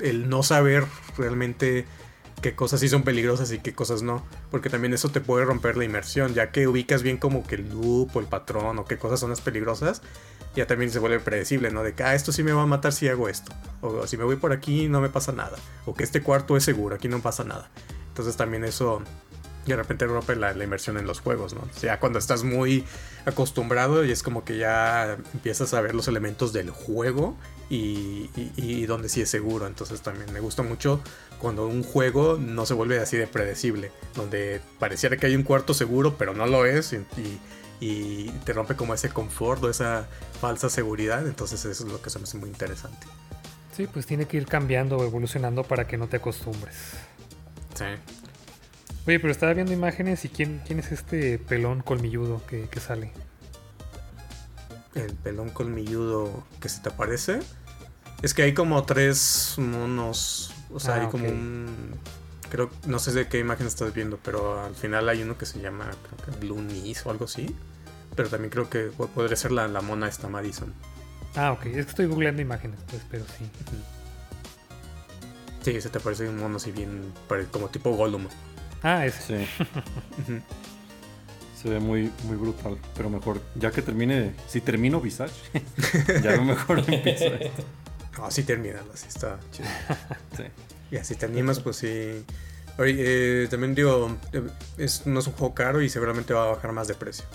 [0.00, 0.84] el no saber
[1.16, 1.86] realmente
[2.40, 4.24] qué cosas sí son peligrosas y qué cosas no.
[4.50, 7.70] Porque también eso te puede romper la inmersión, ya que ubicas bien como que el
[7.70, 10.02] loop o el patrón o qué cosas son las peligrosas,
[10.54, 11.82] ya también se vuelve predecible, ¿no?
[11.82, 13.52] De que, ah, esto sí me va a matar si hago esto.
[13.82, 15.56] O si me voy por aquí no me pasa nada.
[15.86, 17.70] O que este cuarto es seguro, aquí no pasa nada.
[18.08, 19.02] Entonces también eso
[19.66, 21.60] de repente rompe la, la, inmersión en los juegos, ¿no?
[21.60, 22.84] O sea, cuando estás muy
[23.24, 27.36] acostumbrado y es como que ya empiezas a ver los elementos del juego
[27.68, 29.66] y, y, y, donde sí es seguro.
[29.66, 31.00] Entonces también me gusta mucho
[31.38, 35.74] cuando un juego no se vuelve así de predecible, donde pareciera que hay un cuarto
[35.74, 37.04] seguro, pero no lo es y,
[37.80, 40.08] y te rompe como ese confort o esa
[40.40, 41.26] falsa seguridad.
[41.26, 43.06] Entonces eso es lo que se me hace muy interesante.
[43.76, 46.76] Sí, pues tiene que ir cambiando o evolucionando para que no te acostumbres.
[47.74, 47.84] Sí.
[49.06, 53.12] Oye, pero estaba viendo imágenes y quién, quién es este pelón colmilludo que, que sale.
[54.94, 57.40] El pelón colmilludo que se te aparece.
[58.22, 60.52] Es que hay como tres monos.
[60.72, 61.36] O sea, ah, hay como okay.
[61.36, 61.94] un.
[62.50, 65.60] Creo, no sé de qué imagen estás viendo, pero al final hay uno que se
[65.60, 67.54] llama, creo que Blue Knees o algo así.
[68.16, 70.74] Pero también creo que podría ser la, la mona esta Madison.
[71.36, 71.66] Ah, ok.
[71.66, 73.48] Es que estoy googleando imágenes, pues, pero sí.
[75.62, 77.12] Sí, se te parece un mono así bien,
[77.50, 78.26] como tipo Gollum.
[78.82, 79.46] Ah, ese.
[79.46, 79.46] Sí.
[81.60, 85.34] Se ve muy, muy brutal, pero mejor, ya que termine, si termino Visage,
[86.22, 87.62] ya lo mejor empiezo esto.
[88.16, 89.68] No, sí terminalo, así está chido.
[90.36, 90.44] sí.
[90.90, 92.24] Y así te animas, pues sí.
[92.78, 92.94] Oye,
[93.44, 94.16] eh, también digo,
[94.78, 97.26] es, no es un juego caro y seguramente va a bajar más de precio.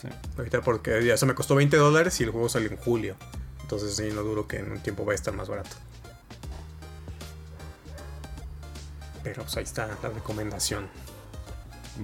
[0.00, 0.08] Sí.
[0.38, 3.16] Ahorita porque ya se me costó 20 dólares y el juego salió en julio.
[3.62, 5.76] Entonces sí, no duro que en un tiempo va a estar más barato.
[9.26, 10.88] Pero pues ahí está la recomendación.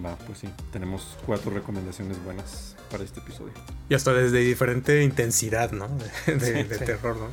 [0.04, 3.52] Va, pues sí, tenemos cuatro recomendaciones buenas para este episodio.
[3.88, 5.88] Y hasta desde diferente intensidad, ¿no?
[6.26, 6.84] De, de, sí, de sí.
[6.84, 7.28] terror, ¿no?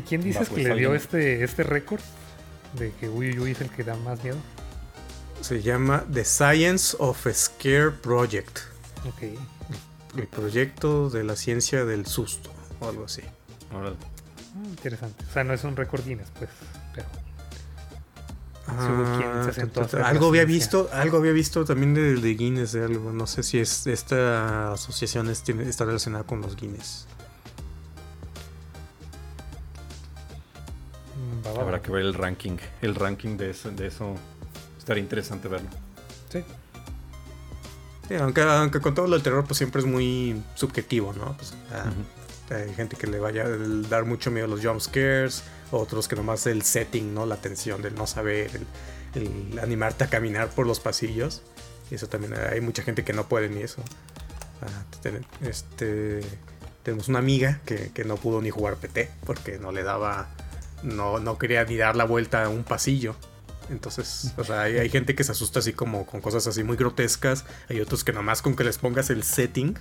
[0.00, 2.00] ¿Quién dices Va, pues, que le dio este, este récord?
[2.78, 4.38] De que Uy Uy es el que da más miedo.
[5.42, 8.60] Se llama The Science of Scare Project.
[9.06, 9.38] Ok.
[10.16, 12.50] El proyecto de la ciencia del susto,
[12.80, 13.22] o algo así.
[13.72, 13.90] Ahora.
[14.54, 15.24] Mm, interesante.
[15.28, 16.50] O sea, no es un récord Guinness, pues,
[18.68, 19.50] Ah,
[20.04, 23.12] algo había visto, algo había visto también de, de, Guinness de algo.
[23.12, 27.06] No sé si es esta asociación es, tiene, está relacionada con los Guinness.
[31.44, 32.56] Va, Habrá que ver el ranking.
[32.80, 34.14] El ranking de eso, de eso
[34.78, 35.68] estaría interesante verlo.
[36.30, 36.44] Sí.
[38.08, 41.36] sí aunque, aunque, con todo lo del terror, pues siempre es muy subjetivo, ¿no?
[41.36, 42.22] Pues, uh -huh.
[42.54, 43.48] Hay gente que le vaya a
[43.88, 45.42] dar mucho miedo a los jump scares
[45.72, 47.26] otros que nomás el setting, ¿no?
[47.26, 48.50] La tensión del no saber,
[49.14, 51.42] el, animarte a caminar por los pasillos.
[51.90, 53.82] Eso también hay mucha gente que no puede ni eso.
[54.62, 54.84] Ah,
[55.42, 56.20] este,
[56.82, 60.28] tenemos una amiga que, que, no pudo ni jugar PT porque no le daba,
[60.82, 63.16] no, no quería ni dar la vuelta a un pasillo.
[63.68, 66.76] Entonces, o sea, hay, hay, gente que se asusta así como con cosas así muy
[66.76, 67.44] grotescas.
[67.68, 69.76] Hay otros que nomás con que les pongas el setting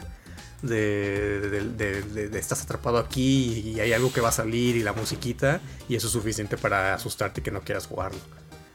[0.62, 4.84] de, de, de, de, estás atrapado aquí y hay algo que va a salir y
[4.84, 8.20] la musiquita y eso es suficiente para asustarte que no quieras jugarlo.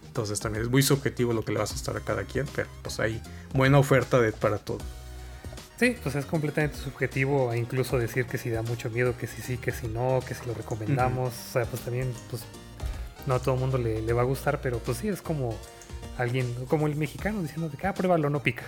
[0.06, 2.68] Entonces también es muy subjetivo lo que le va a asustar a cada quien, pero
[2.82, 3.20] pues hay
[3.52, 4.78] buena oferta para todo.
[5.78, 9.42] Sí, pues es completamente subjetivo e incluso decir que si da mucho miedo, que si
[9.42, 11.34] sí, que si no, que si lo recomendamos.
[11.34, 12.44] O sea, pues también, pues
[13.26, 15.54] no a todo el mundo le, le va a gustar, pero pues sí, es como
[16.16, 18.64] alguien, como el mexicano diciendo que, ah, pruébalo, no pica.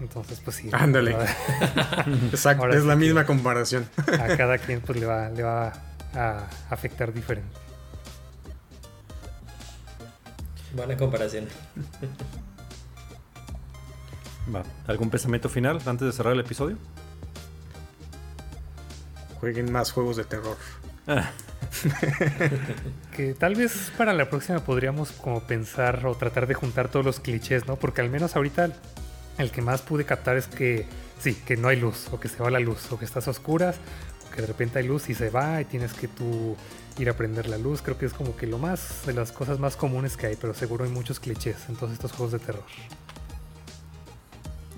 [0.00, 0.68] Entonces, pues sí.
[0.72, 1.12] Ándale.
[2.32, 3.88] Exacto, Ahora es sí la misma comparación.
[4.06, 5.72] A cada quien pues le va, le va
[6.14, 7.56] a afectar diferente.
[10.74, 11.46] Buena comparación.
[14.54, 14.62] Va.
[14.86, 16.76] ¿Algún pensamiento final antes de cerrar el episodio?
[19.40, 20.56] Jueguen más juegos de terror.
[21.06, 21.30] Ah,
[23.16, 27.20] Que tal vez para la próxima podríamos como pensar o tratar de juntar todos los
[27.20, 27.76] clichés, ¿no?
[27.76, 28.70] Porque al menos ahorita
[29.38, 30.86] el que más pude captar es que
[31.18, 33.30] sí, que no hay luz, o que se va la luz, o que estás a
[33.30, 33.76] oscuras,
[34.26, 36.56] o que de repente hay luz y se va y tienes que tú
[36.98, 37.82] ir a prender la luz.
[37.82, 40.54] Creo que es como que lo más de las cosas más comunes que hay, pero
[40.54, 42.64] seguro hay muchos clichés en todos estos juegos de terror.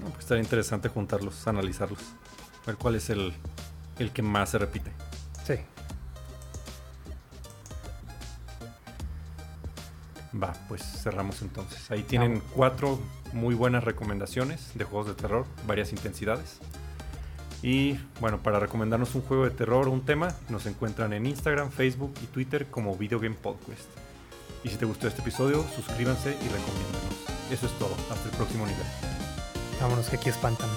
[0.00, 2.00] no, pues estaría interesante juntarlos, analizarlos.
[2.66, 3.32] Ver cuál es el,
[3.98, 4.90] el que más se repite.
[5.46, 5.54] Sí.
[10.42, 11.90] Va, pues cerramos entonces.
[11.90, 12.98] Ahí tienen cuatro
[13.32, 16.58] muy buenas recomendaciones de juegos de terror, varias intensidades.
[17.62, 21.70] Y bueno, para recomendarnos un juego de terror o un tema, nos encuentran en Instagram,
[21.70, 23.88] Facebook y Twitter como Video Game Podcast.
[24.62, 27.16] Y si te gustó este episodio, suscríbanse y recomiéndanos.
[27.50, 27.94] Eso es todo.
[28.10, 28.86] Hasta el próximo nivel.
[29.80, 30.68] Vámonos que aquí espantan.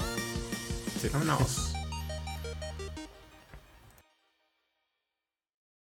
[0.99, 1.09] Sí.
[1.11, 1.68] Vámonos.